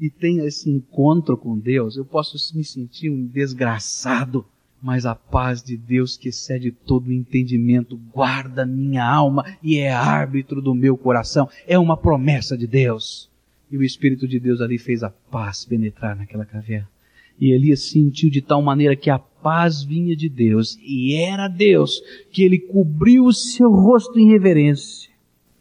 e 0.00 0.08
tem 0.08 0.46
esse 0.46 0.70
encontro 0.70 1.36
com 1.36 1.58
Deus, 1.58 1.96
eu 1.96 2.04
posso 2.04 2.56
me 2.56 2.62
sentir 2.62 3.10
um 3.10 3.26
desgraçado, 3.26 4.46
mas 4.80 5.06
a 5.06 5.14
paz 5.16 5.60
de 5.60 5.76
Deus 5.76 6.16
que 6.16 6.28
excede 6.28 6.70
todo 6.70 7.08
o 7.08 7.12
entendimento 7.12 7.96
guarda 8.14 8.64
minha 8.64 9.04
alma 9.04 9.44
e 9.60 9.78
é 9.78 9.92
árbitro 9.92 10.62
do 10.62 10.72
meu 10.72 10.96
coração. 10.96 11.48
É 11.66 11.76
uma 11.76 11.96
promessa 11.96 12.56
de 12.56 12.68
Deus. 12.68 13.28
E 13.68 13.76
o 13.76 13.82
Espírito 13.82 14.28
de 14.28 14.38
Deus 14.38 14.60
ali 14.60 14.78
fez 14.78 15.02
a 15.02 15.10
paz 15.10 15.64
penetrar 15.64 16.14
naquela 16.14 16.44
caverna. 16.44 16.93
E 17.40 17.52
Elias 17.52 17.90
sentiu 17.90 18.30
de 18.30 18.40
tal 18.40 18.62
maneira 18.62 18.94
que 18.94 19.10
a 19.10 19.18
paz 19.18 19.82
vinha 19.82 20.16
de 20.16 20.28
Deus, 20.28 20.78
e 20.80 21.14
era 21.14 21.48
Deus, 21.48 22.00
que 22.30 22.42
ele 22.42 22.58
cobriu 22.58 23.24
o 23.26 23.32
seu 23.32 23.70
rosto 23.70 24.18
em 24.18 24.30
reverência 24.30 25.12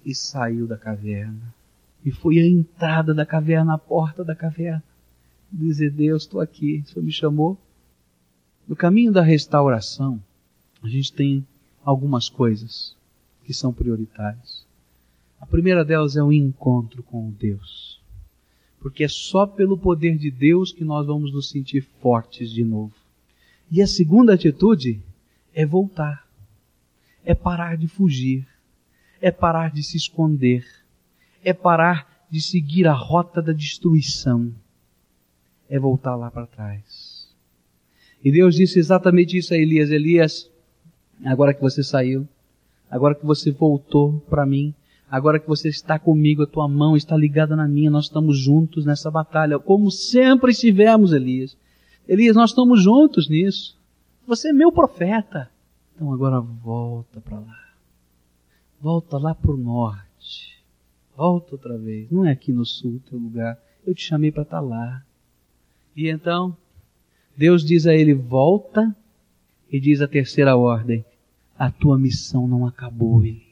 e 0.06 0.14
saiu 0.14 0.68
da 0.68 0.78
caverna. 0.78 1.54
E 2.06 2.12
foi 2.12 2.40
à 2.40 2.46
entrada 2.46 3.14
da 3.14 3.26
caverna, 3.26 3.76
à 3.76 3.78
porta 3.78 4.24
da 4.24 4.36
caverna, 4.36 4.84
dizer: 5.52 5.92
Deus, 5.92 6.24
estou 6.24 6.42
aqui, 6.42 6.84
o 6.86 6.90
Senhor 6.90 7.06
me 7.06 7.12
chamou. 7.12 7.58
No 8.68 8.76
caminho 8.76 9.12
da 9.12 9.22
restauração, 9.22 10.22
a 10.82 10.88
gente 10.88 11.12
tem 11.12 11.46
algumas 11.84 12.30
coisas 12.30 12.96
que 13.44 13.54
são 13.54 13.74
prioritárias. 13.74 14.66
A 15.40 15.46
primeira 15.46 15.84
delas 15.84 16.16
é 16.16 16.24
o 16.24 16.32
encontro 16.32 17.04
com 17.04 17.30
Deus 17.32 17.93
porque 18.84 19.06
é 19.06 19.08
só 19.08 19.48
pelo 19.48 19.78
poder 19.78 20.18
de 20.18 20.30
Deus 20.30 20.74
que 20.74 20.84
nós 20.84 21.08
vamos 21.08 21.32
nos 21.32 21.50
sentir 21.50 21.88
fortes 22.02 22.52
de 22.52 22.66
novo. 22.66 22.94
E 23.72 23.82
a 23.82 23.88
segunda 23.88 24.34
atitude 24.34 25.02
é 25.56 25.66
voltar, 25.66 26.28
é 27.24 27.34
parar 27.34 27.78
de 27.78 27.88
fugir, 27.88 28.46
é 29.22 29.32
parar 29.32 29.72
de 29.72 29.82
se 29.82 29.96
esconder, 29.96 30.66
é 31.46 31.54
parar 31.54 32.28
de 32.30 32.42
seguir 32.42 32.86
a 32.86 32.92
rota 32.92 33.42
da 33.42 33.54
destruição, 33.54 34.54
é 35.70 35.80
voltar 35.80 36.18
lá 36.18 36.30
para 36.30 36.46
trás. 36.46 37.34
E 38.22 38.34
Deus 38.34 38.56
disse 38.56 38.80
exatamente 38.80 39.38
isso 39.38 39.54
a 39.54 39.58
Elias: 39.58 39.92
Elias, 39.92 40.52
agora 41.24 41.54
que 41.54 41.62
você 41.62 41.82
saiu, 41.82 42.28
agora 42.92 43.16
que 43.16 43.26
você 43.26 43.50
voltou 43.50 44.20
para 44.30 44.46
mim, 44.46 44.76
Agora 45.14 45.40
que 45.40 45.48
você 45.48 45.70
está 45.70 46.00
comigo, 46.00 46.42
a 46.42 46.48
tua 46.48 46.68
mão 46.68 46.98
está 46.98 47.16
ligada 47.16 47.56
na 47.56 47.68
minha, 47.68 47.92
nós 47.92 48.06
estamos 48.06 48.36
juntos 48.36 48.84
nessa 48.84 49.12
batalha, 49.12 49.60
como 49.60 49.92
sempre 49.92 50.54
estivemos, 50.54 51.14
Elias. 51.14 51.56
Elias, 52.08 52.36
nós 52.36 52.50
estamos 52.50 52.82
juntos 52.82 53.30
nisso. 53.30 53.78
Você 54.26 54.50
é 54.50 54.52
meu 54.52 54.72
profeta. 54.72 55.52
Então 55.94 56.12
agora 56.12 56.40
volta 56.40 57.22
para 57.22 57.40
lá. 57.40 57.60
Volta 58.82 59.20
lá 59.20 59.36
para 59.36 59.52
o 59.52 59.56
norte. 59.56 60.58
Volta 61.16 61.52
outra 61.52 61.78
vez. 61.78 62.10
Não 62.10 62.26
é 62.26 62.32
aqui 62.32 62.52
no 62.52 62.66
sul 62.66 63.00
teu 63.08 63.20
lugar. 63.20 63.56
Eu 63.86 63.94
te 63.94 64.02
chamei 64.04 64.32
para 64.32 64.42
estar 64.42 64.62
tá 64.62 64.66
lá. 64.66 65.04
E 65.96 66.10
então, 66.10 66.58
Deus 67.38 67.64
diz 67.64 67.86
a 67.86 67.94
ele: 67.94 68.16
volta, 68.16 68.96
e 69.72 69.80
diz 69.80 70.02
a 70.02 70.08
terceira 70.08 70.58
ordem: 70.58 71.06
a 71.56 71.70
tua 71.70 72.00
missão 72.00 72.48
não 72.48 72.66
acabou, 72.66 73.24
Elias 73.24 73.43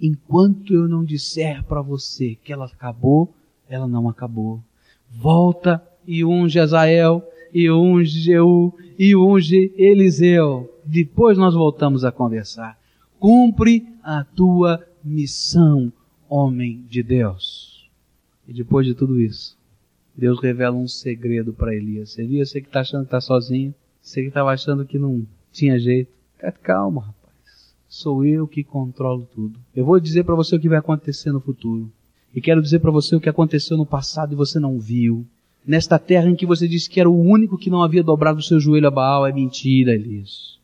enquanto 0.00 0.72
eu 0.72 0.88
não 0.88 1.04
disser 1.04 1.64
para 1.64 1.82
você 1.82 2.36
que 2.42 2.52
ela 2.52 2.66
acabou, 2.66 3.34
ela 3.68 3.86
não 3.86 4.08
acabou. 4.08 4.60
Volta 5.10 5.82
e 6.06 6.24
unge 6.24 6.58
Azael, 6.58 7.22
e 7.52 7.70
unge 7.70 8.20
Jeú, 8.20 8.72
e 8.98 9.16
unge 9.16 9.72
Eliseu. 9.76 10.72
Depois 10.84 11.36
nós 11.36 11.54
voltamos 11.54 12.04
a 12.04 12.12
conversar. 12.12 12.78
Cumpre 13.18 13.86
a 14.02 14.24
tua 14.24 14.84
missão, 15.04 15.92
homem 16.28 16.84
de 16.88 17.02
Deus. 17.02 17.88
E 18.46 18.52
depois 18.52 18.86
de 18.86 18.94
tudo 18.94 19.20
isso, 19.20 19.56
Deus 20.16 20.40
revela 20.40 20.76
um 20.76 20.88
segredo 20.88 21.52
para 21.52 21.74
Elias. 21.74 22.18
Elias, 22.18 22.50
você 22.50 22.60
que 22.60 22.68
está 22.68 22.80
achando 22.80 23.02
que 23.02 23.08
está 23.08 23.20
sozinho, 23.20 23.74
você 24.00 24.22
que 24.22 24.28
estava 24.28 24.50
achando 24.50 24.86
que 24.86 24.98
não 24.98 25.26
tinha 25.52 25.78
jeito, 25.78 26.10
calma, 26.62 27.14
sou 27.98 28.24
eu 28.24 28.46
que 28.46 28.62
controlo 28.62 29.28
tudo. 29.34 29.58
Eu 29.74 29.84
vou 29.84 29.98
dizer 29.98 30.22
para 30.22 30.36
você 30.36 30.54
o 30.54 30.60
que 30.60 30.68
vai 30.68 30.78
acontecer 30.78 31.32
no 31.32 31.40
futuro. 31.40 31.90
E 32.32 32.40
quero 32.40 32.62
dizer 32.62 32.78
para 32.78 32.92
você 32.92 33.16
o 33.16 33.20
que 33.20 33.28
aconteceu 33.28 33.76
no 33.76 33.84
passado 33.84 34.32
e 34.32 34.36
você 34.36 34.60
não 34.60 34.78
viu. 34.78 35.26
Nesta 35.66 35.98
terra 35.98 36.28
em 36.28 36.36
que 36.36 36.46
você 36.46 36.68
disse 36.68 36.88
que 36.88 37.00
era 37.00 37.10
o 37.10 37.20
único 37.20 37.58
que 37.58 37.68
não 37.68 37.82
havia 37.82 38.02
dobrado 38.02 38.38
o 38.38 38.42
seu 38.42 38.60
joelho 38.60 38.86
a 38.86 38.90
Baal, 38.90 39.26
é 39.26 39.32
mentira, 39.32 39.92
Elias. 39.92 40.58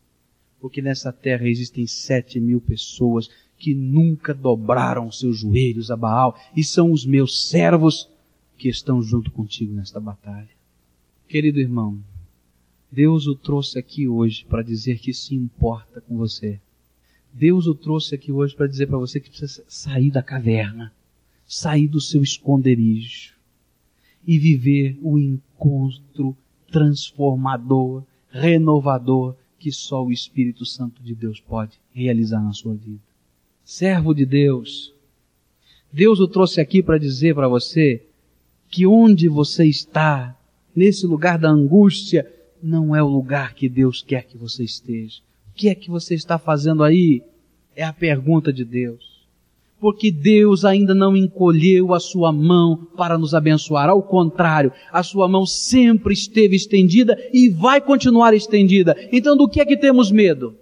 Porque 0.60 0.80
nessa 0.80 1.12
terra 1.12 1.48
existem 1.48 1.86
sete 1.88 2.38
mil 2.38 2.60
pessoas 2.60 3.28
que 3.58 3.74
nunca 3.74 4.32
dobraram 4.32 5.10
seus 5.10 5.38
joelhos 5.38 5.90
a 5.90 5.96
Baal 5.96 6.38
e 6.56 6.62
são 6.62 6.92
os 6.92 7.04
meus 7.04 7.48
servos 7.48 8.08
que 8.56 8.68
estão 8.68 9.02
junto 9.02 9.32
contigo 9.32 9.74
nesta 9.74 9.98
batalha. 9.98 10.48
Querido 11.26 11.58
irmão, 11.58 11.98
Deus 12.92 13.26
o 13.26 13.34
trouxe 13.34 13.76
aqui 13.76 14.06
hoje 14.06 14.46
para 14.48 14.62
dizer 14.62 15.00
que 15.00 15.12
se 15.12 15.34
importa 15.34 16.00
com 16.00 16.16
você. 16.16 16.60
Deus 17.36 17.66
o 17.66 17.74
trouxe 17.74 18.14
aqui 18.14 18.30
hoje 18.30 18.54
para 18.54 18.68
dizer 18.68 18.86
para 18.86 18.96
você 18.96 19.18
que 19.18 19.28
precisa 19.28 19.64
sair 19.66 20.08
da 20.08 20.22
caverna, 20.22 20.92
sair 21.44 21.88
do 21.88 22.00
seu 22.00 22.22
esconderijo 22.22 23.34
e 24.24 24.38
viver 24.38 24.96
o 25.02 25.18
encontro 25.18 26.36
transformador, 26.70 28.04
renovador 28.30 29.34
que 29.58 29.72
só 29.72 30.04
o 30.04 30.12
Espírito 30.12 30.64
Santo 30.64 31.02
de 31.02 31.12
Deus 31.12 31.40
pode 31.40 31.72
realizar 31.92 32.40
na 32.40 32.52
sua 32.52 32.74
vida. 32.76 33.02
Servo 33.64 34.14
de 34.14 34.24
Deus, 34.24 34.94
Deus 35.92 36.20
o 36.20 36.28
trouxe 36.28 36.60
aqui 36.60 36.84
para 36.84 36.98
dizer 36.98 37.34
para 37.34 37.48
você 37.48 38.06
que 38.68 38.86
onde 38.86 39.28
você 39.28 39.66
está, 39.66 40.38
nesse 40.74 41.04
lugar 41.04 41.36
da 41.36 41.50
angústia, 41.50 42.32
não 42.62 42.94
é 42.94 43.02
o 43.02 43.08
lugar 43.08 43.54
que 43.54 43.68
Deus 43.68 44.02
quer 44.02 44.24
que 44.24 44.38
você 44.38 44.62
esteja. 44.62 45.20
Que 45.54 45.68
é 45.68 45.74
que 45.74 45.90
você 45.90 46.14
está 46.14 46.38
fazendo 46.38 46.82
aí? 46.82 47.22
É 47.76 47.84
a 47.84 47.92
pergunta 47.92 48.52
de 48.52 48.64
Deus. 48.64 49.14
Porque 49.80 50.10
Deus 50.10 50.64
ainda 50.64 50.94
não 50.94 51.16
encolheu 51.16 51.92
a 51.92 52.00
sua 52.00 52.32
mão 52.32 52.86
para 52.96 53.18
nos 53.18 53.34
abençoar. 53.34 53.88
Ao 53.88 54.02
contrário, 54.02 54.72
a 54.92 55.02
sua 55.02 55.28
mão 55.28 55.44
sempre 55.44 56.14
esteve 56.14 56.56
estendida 56.56 57.16
e 57.32 57.48
vai 57.48 57.80
continuar 57.80 58.34
estendida. 58.34 58.96
Então 59.12 59.36
do 59.36 59.48
que 59.48 59.60
é 59.60 59.64
que 59.64 59.76
temos 59.76 60.10
medo? 60.10 60.56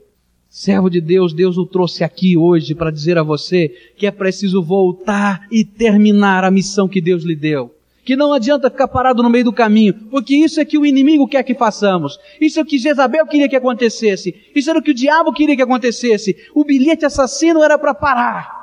Servo 0.48 0.90
de 0.90 1.00
Deus, 1.00 1.32
Deus 1.32 1.56
o 1.56 1.64
trouxe 1.64 2.04
aqui 2.04 2.36
hoje 2.36 2.74
para 2.74 2.90
dizer 2.90 3.16
a 3.16 3.22
você 3.22 3.68
que 3.96 4.06
é 4.06 4.10
preciso 4.10 4.62
voltar 4.62 5.46
e 5.50 5.64
terminar 5.64 6.44
a 6.44 6.50
missão 6.50 6.88
que 6.88 7.00
Deus 7.00 7.22
lhe 7.22 7.36
deu 7.36 7.74
que 8.04 8.16
não 8.16 8.32
adianta 8.32 8.70
ficar 8.70 8.88
parado 8.88 9.22
no 9.22 9.30
meio 9.30 9.44
do 9.44 9.52
caminho, 9.52 9.94
porque 10.10 10.34
isso 10.34 10.60
é 10.60 10.64
que 10.64 10.76
o 10.76 10.84
inimigo 10.84 11.28
quer 11.28 11.42
que 11.42 11.54
façamos. 11.54 12.18
Isso 12.40 12.58
é 12.58 12.62
o 12.62 12.66
que 12.66 12.78
Jezabel 12.78 13.26
queria 13.26 13.48
que 13.48 13.56
acontecesse. 13.56 14.34
Isso 14.54 14.68
era 14.70 14.78
o 14.78 14.82
que 14.82 14.90
o 14.90 14.94
diabo 14.94 15.32
queria 15.32 15.54
que 15.54 15.62
acontecesse. 15.62 16.36
O 16.54 16.64
bilhete 16.64 17.04
assassino 17.04 17.62
era 17.62 17.78
para 17.78 17.94
parar. 17.94 18.62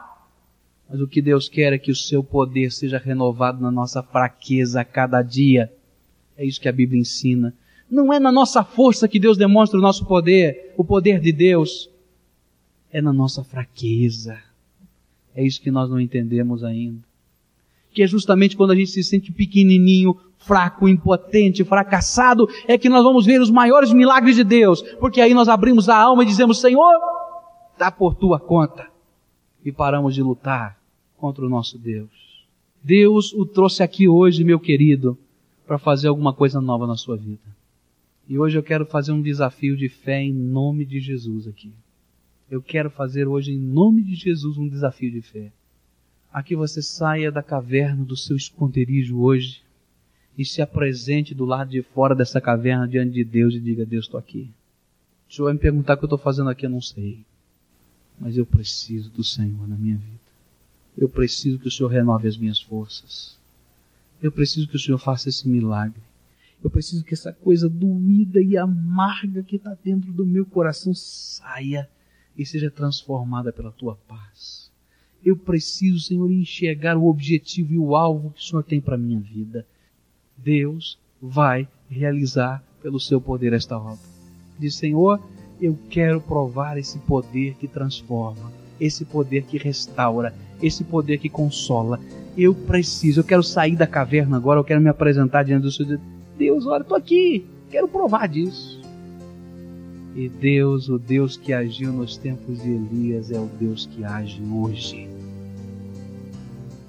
Mas 0.89 0.99
o 0.99 1.08
que 1.08 1.21
Deus 1.21 1.47
quer 1.47 1.71
é 1.71 1.78
que 1.78 1.91
o 1.91 1.95
seu 1.95 2.23
poder 2.23 2.71
seja 2.71 2.97
renovado 2.97 3.62
na 3.62 3.71
nossa 3.71 4.04
fraqueza 4.04 4.82
a 4.82 4.86
cada 4.86 5.21
dia. 5.21 5.71
É 6.38 6.43
isso 6.43 6.60
que 6.60 6.67
a 6.67 6.73
Bíblia 6.73 6.99
ensina. 6.99 7.54
Não 7.89 8.12
é 8.12 8.19
na 8.19 8.32
nossa 8.32 8.63
força 8.63 9.08
que 9.08 9.19
Deus 9.19 9.38
demonstra 9.38 9.80
o 9.80 9.82
nosso 9.82 10.06
poder, 10.06 10.73
o 10.75 10.84
poder 10.84 11.19
de 11.19 11.32
Deus. 11.32 11.89
É 12.91 13.02
na 13.02 13.13
nossa 13.13 13.43
fraqueza. 13.43 14.38
É 15.36 15.43
isso 15.43 15.62
que 15.62 15.71
nós 15.71 15.89
não 15.89 15.99
entendemos 15.99 16.63
ainda 16.63 17.09
que 17.91 18.04
é 18.04 18.08
justamente 18.08 18.56
quando 18.56 18.71
a 18.71 18.75
gente 18.75 18.91
se 18.91 19.04
sente 19.04 19.32
pequenininho, 19.32 20.15
fraco, 20.38 20.88
impotente, 20.88 21.63
fracassado, 21.63 22.47
é 22.67 22.78
que 22.78 22.89
nós 22.89 23.04
vamos 23.04 23.25
ver 23.25 23.41
os 23.41 23.49
maiores 23.49 23.91
milagres 23.91 24.36
de 24.36 24.43
Deus, 24.43 24.82
porque 24.99 25.21
aí 25.21 25.34
nós 25.34 25.47
abrimos 25.47 25.89
a 25.89 25.97
alma 25.97 26.23
e 26.23 26.25
dizemos, 26.28 26.60
Senhor, 26.60 26.93
dá 27.78 27.91
por 27.91 28.15
tua 28.15 28.39
conta, 28.39 28.88
e 29.63 29.71
paramos 29.71 30.13
de 30.13 30.21
lutar 30.21 30.80
contra 31.17 31.45
o 31.45 31.49
nosso 31.49 31.78
Deus. 31.78 32.10
Deus 32.82 33.34
o 33.34 33.45
trouxe 33.45 33.84
aqui 33.84 34.08
hoje, 34.08 34.43
meu 34.43 34.60
querido, 34.60 35.17
para 35.67 35.78
fazer 35.78 36.08
alguma 36.08 36.34
coisa 36.34 36.62
nova 36.62 36.88
na 36.88 36.95
sua 36.95 37.17
vida. 37.17 37.60
E 38.28 38.38
hoje 38.38 38.58
eu 38.58 38.63
quero 38.63 38.86
fazer 38.86 39.12
um 39.12 39.21
desafio 39.21 39.75
de 39.75 39.89
fé 39.89 40.21
em 40.21 40.32
nome 40.32 40.86
de 40.86 40.99
Jesus 40.99 41.47
aqui. 41.47 41.71
Eu 42.49 42.62
quero 42.62 42.89
fazer 42.89 43.28
hoje 43.28 43.52
em 43.52 43.59
nome 43.59 44.01
de 44.03 44.16
Jesus 44.16 44.57
um 44.57 44.68
desafio 44.68 45.11
de 45.11 45.22
fé 45.22 45.51
a 46.32 46.43
que 46.43 46.55
você 46.55 46.82
saia 46.82 47.32
da 47.32 47.41
caverna 47.41 48.05
do 48.05 48.15
seu 48.15 48.36
esconderijo 48.36 49.19
hoje 49.19 49.63
e 50.38 50.45
se 50.45 50.61
apresente 50.61 51.34
do 51.34 51.43
lado 51.43 51.71
de 51.71 51.82
fora 51.82 52.15
dessa 52.15 52.39
caverna 52.39 52.88
diante 52.88 53.11
de 53.11 53.23
Deus 53.23 53.53
e 53.53 53.59
diga: 53.59 53.86
Deus, 53.86 54.05
estou 54.05 54.19
aqui. 54.19 54.49
O 55.30 55.34
Senhor 55.34 55.45
vai 55.45 55.53
me 55.53 55.59
perguntar 55.59 55.93
o 55.93 55.97
que 55.97 56.03
eu 56.03 56.07
estou 56.07 56.17
fazendo 56.17 56.49
aqui, 56.49 56.65
eu 56.65 56.69
não 56.69 56.82
sei. 56.82 57.25
Mas 58.19 58.38
eu 58.38 58.45
preciso 58.45 59.09
do 59.09 59.23
Senhor 59.23 59.67
na 59.67 59.75
minha 59.75 59.97
vida. 59.97 60.19
Eu 60.97 61.07
preciso 61.07 61.59
que 61.59 61.67
o 61.67 61.71
Senhor 61.71 61.89
renove 61.89 62.27
as 62.27 62.38
minhas 62.38 62.59
forças. 62.59 63.38
Eu 64.21 64.32
preciso 64.32 64.67
que 64.67 64.75
o 64.75 64.80
Senhor 64.80 64.97
faça 64.97 65.30
esse 65.30 65.47
milagre. 65.47 66.01
Eu 66.61 66.69
preciso 66.69 67.05
que 67.05 67.13
essa 67.13 67.32
coisa 67.32 67.69
doída 67.69 68.41
e 68.41 68.57
amarga 68.57 69.43
que 69.43 69.55
está 69.55 69.77
dentro 69.82 70.11
do 70.11 70.25
meu 70.25 70.45
coração 70.45 70.93
saia 70.93 71.89
e 72.38 72.45
seja 72.45 72.69
transformada 72.69 73.53
pela 73.53 73.71
tua 73.71 73.95
paz. 73.95 74.68
Eu 75.24 75.36
preciso, 75.36 75.99
Senhor, 75.99 76.32
enxergar 76.32 76.97
o 76.97 77.07
objetivo 77.07 77.74
e 77.74 77.78
o 77.78 77.95
alvo 77.95 78.32
que 78.32 78.39
o 78.39 78.43
Senhor 78.43 78.63
tem 78.63 78.80
para 78.80 78.95
a 78.95 78.97
minha 78.97 79.20
vida. 79.20 79.65
Deus 80.38 80.97
vai 81.22 81.67
realizar 81.89 82.63
pelo 82.82 82.99
seu 82.99 83.20
poder 83.20 83.53
esta 83.53 83.78
obra. 83.78 83.99
Diz, 84.57 84.76
Senhor, 84.76 85.20
eu 85.61 85.78
quero 85.89 86.22
provar 86.22 86.78
esse 86.78 86.97
poder 86.99 87.55
que 87.55 87.67
transforma, 87.67 88.51
esse 88.80 89.03
poder 89.03 89.43
que 89.43 89.57
restaura, 89.57 90.34
esse 90.61 90.84
poder 90.84 91.17
que 91.17 91.30
consola. 91.30 91.99
Eu 92.38 92.55
preciso, 92.55 93.20
eu 93.20 93.24
quero 93.24 93.43
sair 93.43 93.76
da 93.76 93.88
caverna 93.88 94.38
agora, 94.38 94.59
eu 94.59 94.63
quero 94.63 94.80
me 94.80 94.89
apresentar 94.89 95.43
diante 95.43 95.63
do 95.63 95.72
Senhor. 95.72 95.99
Deus, 96.38 96.65
olha, 96.65 96.82
estou 96.82 96.97
aqui, 96.97 97.45
quero 97.70 97.88
provar 97.88 98.28
disso. 98.28 98.78
E 100.16 100.28
Deus, 100.28 100.89
o 100.89 100.97
Deus 100.97 101.38
que 101.38 101.53
agiu 101.53 101.93
nos 101.93 102.18
tempos 102.18 102.62
de 102.62 102.70
Elias, 102.70 103.32
é 103.32 103.39
o 103.39 103.45
Deus 103.45 103.86
que 103.86 104.03
age 104.03 104.41
hoje. 104.43 105.07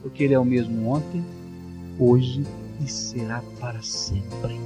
Porque 0.03 0.25
Ele 0.25 0.35
é 0.35 0.39
o 0.39 0.45
mesmo 0.45 0.89
ontem, 0.89 1.25
hoje 1.99 2.45
e 2.85 2.91
será 2.91 3.43
para 3.61 3.83
sempre. 3.83 4.59